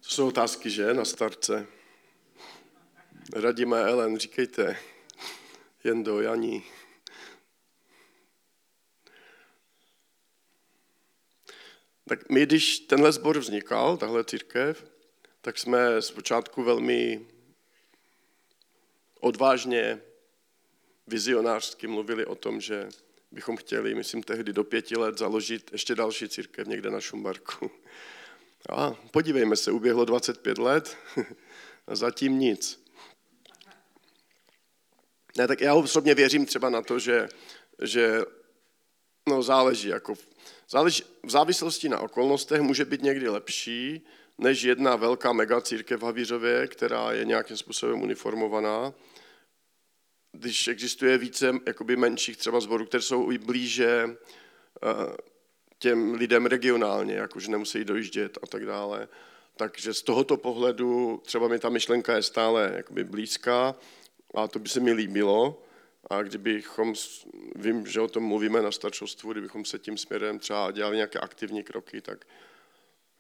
To 0.01 0.09
jsou 0.09 0.27
otázky, 0.27 0.69
že, 0.69 0.93
na 0.93 1.05
starce. 1.05 1.67
Radíme 3.33 3.81
Ellen, 3.81 4.19
říkejte. 4.19 4.77
Jen 5.83 6.03
do 6.03 6.21
Janí. 6.21 6.63
Tak 12.09 12.29
my, 12.29 12.45
když 12.45 12.79
tenhle 12.79 13.11
sbor 13.11 13.39
vznikal, 13.39 13.97
tahle 13.97 14.23
církev, 14.23 14.94
tak 15.45 15.57
jsme 15.57 16.01
zpočátku 16.01 16.63
velmi 16.63 17.25
odvážně, 19.19 20.01
vizionářsky 21.07 21.87
mluvili 21.87 22.25
o 22.25 22.35
tom, 22.35 22.61
že 22.61 22.89
bychom 23.31 23.57
chtěli, 23.57 23.95
myslím, 23.95 24.23
tehdy 24.23 24.53
do 24.53 24.63
pěti 24.63 24.97
let 24.97 25.17
založit 25.17 25.71
ještě 25.71 25.95
další 25.95 26.29
církev 26.29 26.67
někde 26.67 26.89
na 26.89 27.01
Šumbarku. 27.01 27.71
A 28.69 28.91
podívejme 29.11 29.55
se, 29.55 29.71
uběhlo 29.71 30.05
25 30.05 30.57
let 30.57 30.97
a 31.87 31.95
zatím 31.95 32.39
nic. 32.39 32.85
Ne, 35.37 35.47
tak 35.47 35.61
já 35.61 35.73
osobně 35.73 36.15
věřím 36.15 36.45
třeba 36.45 36.69
na 36.69 36.81
to, 36.81 36.99
že, 36.99 37.27
že 37.81 38.21
no, 39.29 39.43
záleží, 39.43 39.87
jako 39.87 40.13
záleží, 40.69 41.03
v 41.23 41.29
závislosti 41.29 41.89
na 41.89 41.99
okolnostech 41.99 42.61
může 42.61 42.85
být 42.85 43.01
někdy 43.01 43.29
lepší, 43.29 44.05
než 44.37 44.63
jedna 44.63 44.95
velká 44.95 45.33
megacírkev 45.33 45.99
v 45.99 46.03
Havířově, 46.03 46.67
která 46.67 47.11
je 47.11 47.25
nějakým 47.25 47.57
způsobem 47.57 48.01
uniformovaná. 48.01 48.93
Když 50.31 50.67
existuje 50.67 51.17
více 51.17 51.53
jakoby 51.67 51.95
menších 51.95 52.37
třeba 52.37 52.59
zborů, 52.59 52.85
které 52.85 53.01
jsou 53.01 53.31
i 53.31 53.37
blíže 53.37 54.09
eh, 54.09 55.15
těm 55.79 56.13
lidem 56.13 56.45
regionálně, 56.45 57.13
jakože 57.13 57.51
nemusí 57.51 57.85
dojíždět 57.85 58.37
a 58.43 58.47
tak 58.47 58.65
dále. 58.65 59.07
Takže 59.57 59.93
z 59.93 60.01
tohoto 60.01 60.37
pohledu 60.37 61.21
třeba 61.25 61.47
mi 61.47 61.59
ta 61.59 61.69
myšlenka 61.69 62.15
je 62.15 62.23
stále 62.23 62.73
jakoby 62.75 63.03
blízká 63.03 63.75
a 64.33 64.47
to 64.47 64.59
by 64.59 64.69
se 64.69 64.79
mi 64.79 64.93
líbilo. 64.93 65.61
A 66.09 66.21
kdybychom, 66.21 66.93
vím, 67.55 67.87
že 67.87 68.01
o 68.01 68.07
tom 68.07 68.23
mluvíme 68.23 68.61
na 68.61 68.71
staršostvu, 68.71 69.31
kdybychom 69.31 69.65
se 69.65 69.79
tím 69.79 69.97
směrem 69.97 70.39
třeba 70.39 70.71
dělali 70.71 70.95
nějaké 70.95 71.19
aktivní 71.19 71.63
kroky, 71.63 72.01
tak 72.01 72.25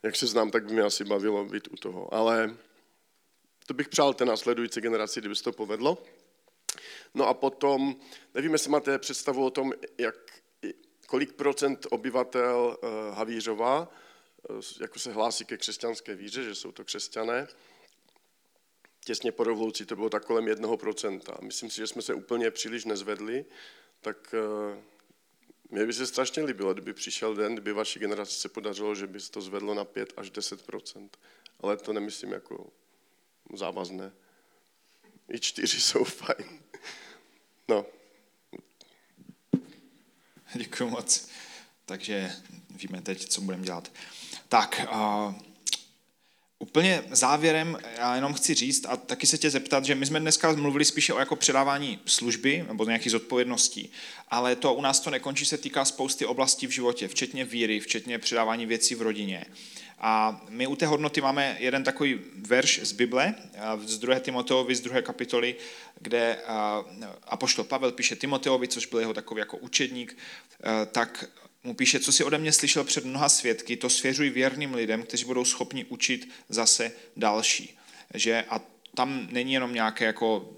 jak 0.05 0.15
se 0.15 0.27
znám, 0.27 0.51
tak 0.51 0.65
by 0.65 0.73
mě 0.73 0.81
asi 0.81 1.03
bavilo 1.03 1.45
být 1.45 1.67
u 1.71 1.75
toho. 1.75 2.13
Ale 2.13 2.55
to 3.65 3.73
bych 3.73 3.89
přál 3.89 4.13
té 4.13 4.25
následující 4.25 4.81
generaci, 4.81 5.19
kdyby 5.19 5.35
se 5.35 5.43
to 5.43 5.51
povedlo. 5.51 6.03
No 7.13 7.27
a 7.27 7.33
potom, 7.33 7.95
nevím, 8.33 8.53
jestli 8.53 8.69
máte 8.71 8.99
představu 8.99 9.45
o 9.45 9.49
tom, 9.49 9.73
jak, 9.97 10.15
kolik 11.07 11.33
procent 11.33 11.87
obyvatel 11.89 12.77
eh, 12.83 12.87
Havířova 13.15 13.91
eh, 14.49 14.53
jako 14.81 14.99
se 14.99 15.13
hlásí 15.13 15.45
ke 15.45 15.57
křesťanské 15.57 16.15
víře, 16.15 16.43
že 16.43 16.55
jsou 16.55 16.71
to 16.71 16.83
křesťané. 16.83 17.47
Těsně 19.05 19.31
po 19.31 19.43
revoluci 19.43 19.85
to 19.85 19.95
bylo 19.95 20.09
tak 20.09 20.25
kolem 20.25 20.47
jednoho 20.47 20.77
procenta. 20.77 21.37
Myslím 21.41 21.69
si, 21.69 21.77
že 21.77 21.87
jsme 21.87 22.01
se 22.01 22.13
úplně 22.13 22.51
příliš 22.51 22.85
nezvedli, 22.85 23.45
tak 24.01 24.35
mě 25.69 25.85
by 25.85 25.93
se 25.93 26.07
strašně 26.07 26.43
líbilo, 26.43 26.73
kdyby 26.73 26.93
přišel 26.93 27.35
den, 27.35 27.53
kdyby 27.53 27.73
vaší 27.73 27.99
generaci 27.99 28.35
se 28.35 28.49
podařilo, 28.49 28.95
že 28.95 29.07
by 29.07 29.19
se 29.19 29.31
to 29.31 29.41
zvedlo 29.41 29.73
na 29.73 29.85
5 29.85 30.13
až 30.17 30.31
10% 30.31 31.09
Ale 31.59 31.77
to 31.77 31.93
nemyslím 31.93 32.31
jako 32.31 32.69
závazné. 33.53 34.11
I 35.29 35.39
čtyři 35.39 35.81
jsou 35.81 36.03
fajn. 36.03 36.59
No. 37.67 37.85
Děkuji 40.55 40.89
moc. 40.89 41.29
Takže 41.85 42.31
víme 42.69 43.01
teď, 43.01 43.25
co 43.25 43.41
budeme 43.41 43.63
dělat. 43.63 43.91
Tak, 44.49 44.81
uh, 44.91 45.33
Úplně 46.59 47.03
závěrem 47.11 47.77
já 47.97 48.15
jenom 48.15 48.33
chci 48.33 48.53
říct 48.53 48.85
a 48.85 48.97
taky 48.97 49.27
se 49.27 49.37
tě 49.37 49.49
zeptat, 49.49 49.85
že 49.85 49.95
my 49.95 50.05
jsme 50.05 50.19
dneska 50.19 50.51
mluvili 50.51 50.85
spíše 50.85 51.13
o 51.13 51.19
jako 51.19 51.35
předávání 51.35 51.99
služby 52.05 52.65
nebo 52.67 52.85
nějakých 52.85 53.11
zodpovědností, 53.11 53.91
ale 54.27 54.55
to 54.55 54.73
u 54.73 54.81
nás 54.81 54.99
to 54.99 55.09
nekončí, 55.09 55.45
se 55.45 55.57
týká 55.57 55.85
spousty 55.85 56.25
oblastí 56.25 56.67
v 56.67 56.71
životě, 56.71 57.07
včetně 57.07 57.45
víry, 57.45 57.79
včetně 57.79 58.19
předávání 58.19 58.65
věcí 58.65 58.95
v 58.95 59.01
rodině. 59.01 59.45
A 59.99 60.41
my 60.49 60.67
u 60.67 60.75
té 60.75 60.85
hodnoty 60.85 61.21
máme 61.21 61.57
jeden 61.59 61.83
takový 61.83 62.19
verš 62.35 62.79
z 62.83 62.91
Bible, 62.91 63.35
z 63.85 63.97
2. 63.97 64.19
Timoteovi, 64.19 64.75
z 64.75 64.81
2. 64.81 65.01
kapitoly, 65.01 65.55
kde 65.99 66.37
apoštol 67.23 67.65
Pavel 67.65 67.91
píše 67.91 68.15
Timoteovi, 68.15 68.67
což 68.67 68.85
byl 68.85 68.99
jeho 68.99 69.13
takový 69.13 69.39
jako 69.39 69.57
učedník, 69.57 70.17
tak 70.91 71.25
mu 71.65 71.73
píše, 71.73 71.99
co 71.99 72.11
si 72.11 72.23
ode 72.23 72.37
mě 72.37 72.51
slyšel 72.51 72.83
před 72.83 73.05
mnoha 73.05 73.29
svědky, 73.29 73.77
to 73.77 73.89
svěřuj 73.89 74.29
věrným 74.29 74.73
lidem, 74.73 75.03
kteří 75.03 75.25
budou 75.25 75.45
schopni 75.45 75.85
učit 75.85 76.29
zase 76.49 76.91
další. 77.17 77.77
Že, 78.13 78.45
a 78.49 78.61
tam 78.95 79.27
není 79.31 79.53
jenom 79.53 79.73
nějaké 79.73 80.05
jako 80.05 80.55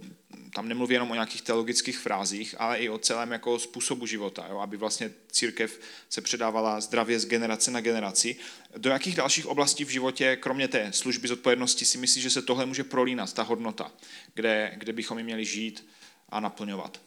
tam 0.53 0.67
nemluví 0.67 0.93
jenom 0.93 1.12
o 1.12 1.13
nějakých 1.13 1.41
teologických 1.41 1.97
frázích, 1.97 2.55
ale 2.58 2.77
i 2.77 2.89
o 2.89 2.97
celém 2.97 3.31
jako 3.31 3.60
způsobu 3.60 4.05
života, 4.05 4.47
jo? 4.49 4.60
aby 4.60 4.77
vlastně 4.77 5.12
církev 5.31 5.79
se 6.10 6.21
předávala 6.21 6.81
zdravě 6.81 7.19
z 7.19 7.25
generace 7.25 7.71
na 7.71 7.81
generaci. 7.81 8.35
Do 8.77 8.89
jakých 8.89 9.15
dalších 9.15 9.45
oblastí 9.45 9.85
v 9.85 9.89
životě, 9.89 10.35
kromě 10.35 10.67
té 10.67 10.93
služby 10.93 11.27
zodpovědnosti, 11.27 11.85
si 11.85 11.97
myslíš, 11.97 12.23
že 12.23 12.29
se 12.29 12.41
tohle 12.41 12.65
může 12.65 12.83
prolínat, 12.83 13.33
ta 13.33 13.43
hodnota, 13.43 13.91
kde, 14.33 14.73
kde 14.77 14.93
bychom 14.93 15.17
ji 15.17 15.23
měli 15.23 15.45
žít 15.45 15.87
a 16.29 16.39
naplňovat? 16.39 17.01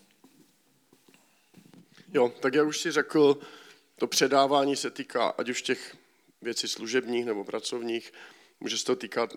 Jo, 2.14 2.32
tak 2.40 2.54
já 2.54 2.62
už 2.62 2.80
si 2.80 2.90
řekl, 2.90 3.38
to 4.00 4.06
předávání 4.06 4.76
se 4.76 4.90
týká 4.90 5.28
ať 5.28 5.48
už 5.48 5.62
těch 5.62 5.96
věcí 6.42 6.68
služebních 6.68 7.24
nebo 7.24 7.44
pracovních, 7.44 8.12
může 8.60 8.78
se 8.78 8.84
to 8.84 8.96
týkat 8.96 9.34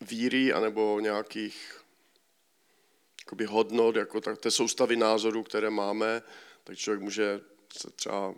víry 0.00 0.52
anebo 0.52 1.00
nějakých 1.00 1.84
jakoby 3.24 3.44
hodnot, 3.44 3.96
jako 3.96 4.20
tak, 4.20 4.38
té 4.38 4.50
soustavy 4.50 4.96
názorů, 4.96 5.42
které 5.42 5.70
máme, 5.70 6.22
tak 6.64 6.76
člověk 6.76 7.02
může 7.02 7.40
se 7.78 7.90
třeba 7.90 8.34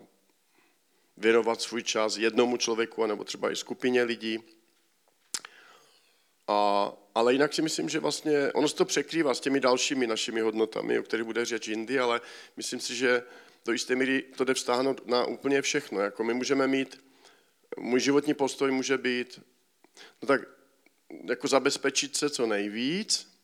věnovat 1.16 1.62
svůj 1.62 1.82
čas 1.82 2.16
jednomu 2.16 2.57
člověku, 2.57 3.07
nebo 3.07 3.24
třeba 3.24 3.53
i 3.53 3.57
skupině 3.57 4.03
lidí. 4.03 4.39
A, 6.49 6.93
ale 7.14 7.32
jinak 7.32 7.55
si 7.55 7.62
myslím, 7.62 7.89
že 7.89 8.01
vlastně 8.01 8.53
ono 8.53 8.68
se 8.68 8.74
to 8.74 8.84
překrývá 8.84 9.34
s 9.34 9.41
těmi 9.41 9.61
dalšími 9.61 10.07
našimi 10.07 10.41
hodnotami, 10.41 10.99
o 10.99 11.03
kterých 11.03 11.26
bude 11.26 11.45
řeč 11.45 11.68
jindy, 11.68 11.99
ale 11.99 12.20
myslím 12.57 12.80
si, 12.80 12.97
že 12.97 13.22
do 13.67 13.73
jisté 13.73 13.95
míry 13.95 14.23
to 14.23 14.45
jde 14.45 14.55
vztáhnout 14.55 15.07
na 15.07 15.25
úplně 15.25 15.62
všechno. 15.62 16.01
Jako 16.01 16.25
my 16.25 16.35
můžeme 16.35 16.67
mít, 16.67 17.05
můj 17.79 18.01
životní 18.01 18.35
postoj 18.35 18.71
může 18.71 18.99
být, 18.99 19.41
no 20.23 20.29
tak 20.29 20.41
jako 21.25 21.49
zabezpečit 21.49 22.17
se 22.17 22.31
co 22.31 22.47
nejvíc, 22.47 23.39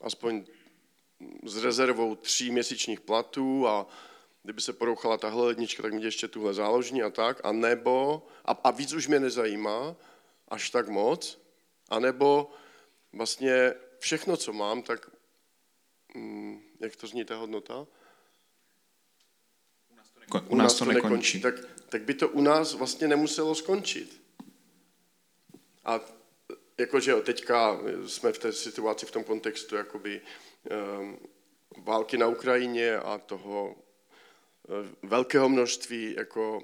aspoň 0.00 0.44
s 1.44 1.64
rezervou 1.64 2.14
tří 2.14 2.50
měsíčních 2.50 3.00
platů 3.00 3.68
a 3.68 3.86
kdyby 4.42 4.60
se 4.60 4.72
porouchala 4.72 5.18
tahle 5.18 5.46
lednička, 5.46 5.82
tak 5.82 5.92
mít 5.92 6.04
ještě 6.04 6.28
tuhle 6.28 6.54
záložní 6.54 7.02
a 7.02 7.10
tak, 7.10 7.40
a 7.44 7.52
nebo, 7.52 8.26
a, 8.44 8.52
a 8.52 8.70
víc 8.70 8.92
už 8.92 9.06
mě 9.06 9.20
nezajímá, 9.20 9.96
až 10.48 10.70
tak 10.70 10.88
moc, 10.88 11.40
a 11.88 11.98
nebo 11.98 12.50
vlastně 13.12 13.74
všechno, 13.98 14.36
co 14.36 14.52
mám, 14.52 14.82
tak, 14.82 15.10
mm, 16.14 16.62
jak 16.80 16.96
to 16.96 17.06
zní 17.06 17.24
ta 17.24 17.36
hodnota? 17.36 17.86
U 20.48 20.56
nás 20.56 20.74
to 20.74 20.84
nekončí. 20.84 21.40
Tak, 21.40 21.54
tak 21.88 22.02
by 22.02 22.14
to 22.14 22.28
u 22.28 22.40
nás 22.40 22.74
vlastně 22.74 23.08
nemuselo 23.08 23.54
skončit. 23.54 24.22
A 25.84 26.00
jakože 26.78 27.14
teďka 27.14 27.80
jsme 28.06 28.32
v 28.32 28.38
té 28.38 28.52
situaci, 28.52 29.06
v 29.06 29.10
tom 29.10 29.24
kontextu 29.24 29.76
jakoby 29.76 30.20
um, 31.00 31.18
války 31.84 32.18
na 32.18 32.26
Ukrajině 32.26 32.96
a 32.96 33.18
toho 33.18 33.74
uh, 33.74 35.10
velkého 35.10 35.48
množství 35.48 36.14
jako 36.16 36.62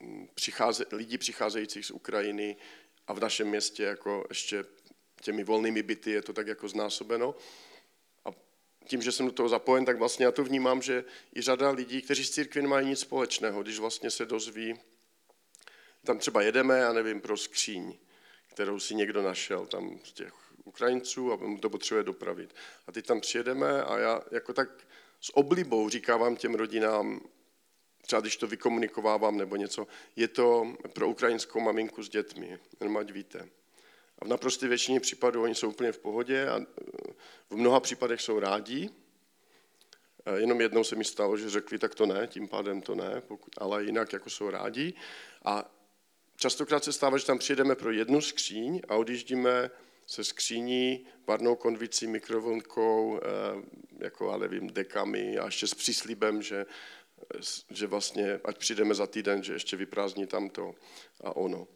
mm, 0.00 0.28
přicháze, 0.34 0.84
lidí 0.92 1.18
přicházejících 1.18 1.86
z 1.86 1.90
Ukrajiny 1.90 2.56
a 3.06 3.12
v 3.12 3.20
našem 3.20 3.48
městě 3.48 3.82
jako 3.82 4.24
ještě 4.28 4.64
těmi 5.20 5.44
volnými 5.44 5.82
byty 5.82 6.10
je 6.10 6.22
to 6.22 6.32
tak 6.32 6.46
jako 6.46 6.68
znásobeno. 6.68 7.28
A 7.28 7.34
tím, 8.86 9.02
že 9.02 9.12
jsem 9.12 9.26
do 9.26 9.32
toho 9.32 9.48
zapojen, 9.48 9.84
tak 9.84 9.98
vlastně 9.98 10.26
já 10.26 10.32
to 10.32 10.44
vnímám, 10.44 10.82
že 10.82 11.04
i 11.36 11.42
řada 11.42 11.70
lidí, 11.70 12.02
kteří 12.02 12.24
s 12.24 12.30
církví 12.30 12.62
nemají 12.62 12.86
nic 12.86 13.00
společného, 13.00 13.62
když 13.62 13.78
vlastně 13.78 14.10
se 14.10 14.26
dozví, 14.26 14.74
tam 16.04 16.18
třeba 16.18 16.42
jedeme, 16.42 16.78
já 16.78 16.92
nevím, 16.92 17.20
pro 17.20 17.36
skříň, 17.36 17.98
kterou 18.50 18.80
si 18.80 18.94
někdo 18.94 19.22
našel 19.22 19.66
tam 19.66 19.98
z 20.04 20.12
těch 20.12 20.32
Ukrajinců 20.64 21.32
a 21.32 21.36
mu 21.36 21.58
to 21.58 21.70
potřebuje 21.70 22.04
dopravit. 22.04 22.54
A 22.86 22.92
teď 22.92 23.06
tam 23.06 23.20
přijedeme 23.20 23.82
a 23.82 23.98
já 23.98 24.22
jako 24.30 24.52
tak 24.52 24.68
s 25.20 25.36
oblibou 25.36 25.88
říkávám 25.88 26.36
těm 26.36 26.54
rodinám, 26.54 27.20
třeba 28.02 28.20
když 28.20 28.36
to 28.36 28.46
vykomunikovávám 28.46 29.36
nebo 29.36 29.56
něco, 29.56 29.86
je 30.16 30.28
to 30.28 30.76
pro 30.92 31.08
ukrajinskou 31.08 31.60
maminku 31.60 32.02
s 32.02 32.08
dětmi, 32.08 32.58
jenom 32.80 32.96
ať 32.96 33.10
víte. 33.10 33.48
A 34.18 34.24
v 34.24 34.28
naprosté 34.28 34.68
většině 34.68 35.00
případů 35.00 35.42
oni 35.42 35.54
jsou 35.54 35.68
úplně 35.68 35.92
v 35.92 35.98
pohodě 35.98 36.48
a 36.48 36.60
v 37.50 37.56
mnoha 37.56 37.80
případech 37.80 38.20
jsou 38.20 38.38
rádi. 38.38 38.90
Jenom 40.36 40.60
jednou 40.60 40.84
se 40.84 40.96
mi 40.96 41.04
stalo, 41.04 41.36
že 41.36 41.50
řekli, 41.50 41.78
tak 41.78 41.94
to 41.94 42.06
ne, 42.06 42.26
tím 42.26 42.48
pádem 42.48 42.82
to 42.82 42.94
ne, 42.94 43.20
pokud, 43.20 43.52
ale 43.58 43.84
jinak 43.84 44.12
jako 44.12 44.30
jsou 44.30 44.50
rádi. 44.50 44.94
A 45.44 45.74
častokrát 46.36 46.84
se 46.84 46.92
stává, 46.92 47.18
že 47.18 47.26
tam 47.26 47.38
přijedeme 47.38 47.74
pro 47.74 47.90
jednu 47.90 48.20
skříň 48.20 48.80
a 48.88 48.96
odjíždíme 48.96 49.70
se 50.06 50.24
skříní, 50.24 51.06
parnou 51.24 51.56
konvicí, 51.56 52.06
mikrovlnkou, 52.06 53.20
jako, 53.98 54.30
já 54.30 54.36
nevím, 54.36 54.66
dekami 54.66 55.38
a 55.38 55.44
ještě 55.44 55.66
s 55.66 55.74
příslibem, 55.74 56.42
že 56.42 56.66
že 57.70 57.86
vlastně, 57.86 58.40
ať 58.44 58.58
přijdeme 58.58 58.94
za 58.94 59.06
týden, 59.06 59.42
že 59.42 59.52
ještě 59.52 59.76
vyprázdní 59.76 60.26
tamto 60.26 60.74
a 61.24 61.36
ono. 61.36 61.68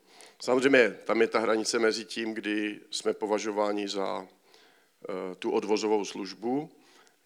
Samozřejmě 0.42 0.90
tam 1.04 1.20
je 1.20 1.26
ta 1.26 1.38
hranice 1.38 1.78
mezi 1.78 2.04
tím, 2.04 2.34
kdy 2.34 2.80
jsme 2.90 3.14
považováni 3.14 3.88
za 3.88 4.26
eh, 4.28 5.34
tu 5.34 5.50
odvozovou 5.50 6.04
službu, 6.04 6.70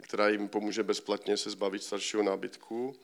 která 0.02 0.28
jim 0.28 0.48
pomůže 0.48 0.82
bezplatně 0.82 1.36
se 1.36 1.50
zbavit 1.50 1.82
staršího 1.82 2.22
nábytku, 2.22 2.96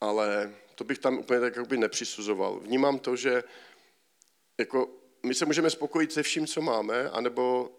ale 0.00 0.54
to 0.74 0.84
bych 0.84 0.98
tam 0.98 1.18
úplně 1.18 1.40
tak 1.40 1.56
jakoby 1.56 1.76
nepřisuzoval. 1.76 2.60
Vnímám 2.60 2.98
to, 2.98 3.16
že 3.16 3.44
jako 4.58 4.88
my 5.22 5.34
se 5.34 5.46
můžeme 5.46 5.70
spokojit 5.70 6.12
se 6.12 6.22
vším, 6.22 6.46
co 6.46 6.60
máme, 6.60 7.10
anebo, 7.10 7.70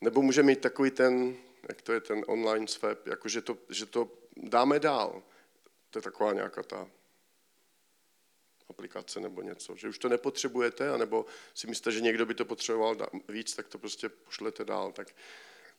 nebo 0.00 0.22
můžeme 0.22 0.46
mít 0.46 0.60
takový 0.60 0.90
ten, 0.90 1.36
jak 1.68 1.82
to 1.82 1.92
je 1.92 2.00
ten 2.00 2.24
online 2.26 2.68
swap, 2.68 3.06
jako 3.06 3.28
že 3.28 3.42
to, 3.42 3.58
že 3.68 3.86
to 3.86 4.08
dáme 4.36 4.80
dál. 4.80 5.22
To 5.90 5.98
je 5.98 6.02
taková 6.02 6.32
nějaká 6.32 6.62
ta 6.62 6.88
aplikace 8.74 9.20
nebo 9.20 9.42
něco, 9.42 9.76
že 9.76 9.88
už 9.88 9.98
to 9.98 10.08
nepotřebujete, 10.08 10.90
anebo 10.90 11.26
si 11.54 11.66
myslíte, 11.66 11.92
že 11.92 12.00
někdo 12.00 12.26
by 12.26 12.34
to 12.34 12.44
potřeboval 12.44 12.96
víc, 13.28 13.54
tak 13.54 13.68
to 13.68 13.78
prostě 13.78 14.08
pošlete 14.08 14.64
dál. 14.64 14.92
Tak, 14.92 15.16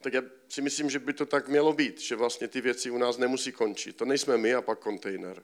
tak 0.01 0.13
já 0.13 0.21
si 0.49 0.61
myslím, 0.61 0.89
že 0.89 0.99
by 0.99 1.13
to 1.13 1.25
tak 1.25 1.47
mělo 1.47 1.73
být, 1.73 2.01
že 2.01 2.15
vlastně 2.15 2.47
ty 2.47 2.61
věci 2.61 2.91
u 2.91 2.97
nás 2.97 3.17
nemusí 3.17 3.51
končit. 3.51 3.97
To 3.97 4.05
nejsme 4.05 4.37
my 4.37 4.53
a 4.53 4.61
pak 4.61 4.79
kontejner. 4.79 5.43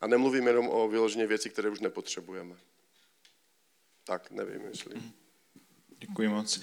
A 0.00 0.06
nemluvím 0.06 0.46
jenom 0.46 0.68
o 0.68 0.88
vyloženě 0.88 1.26
věci, 1.26 1.50
které 1.50 1.70
už 1.70 1.80
nepotřebujeme. 1.80 2.56
Tak, 4.04 4.30
nevím, 4.30 4.62
jestli... 4.64 5.02
Děkuji 5.98 6.28
moc. 6.28 6.60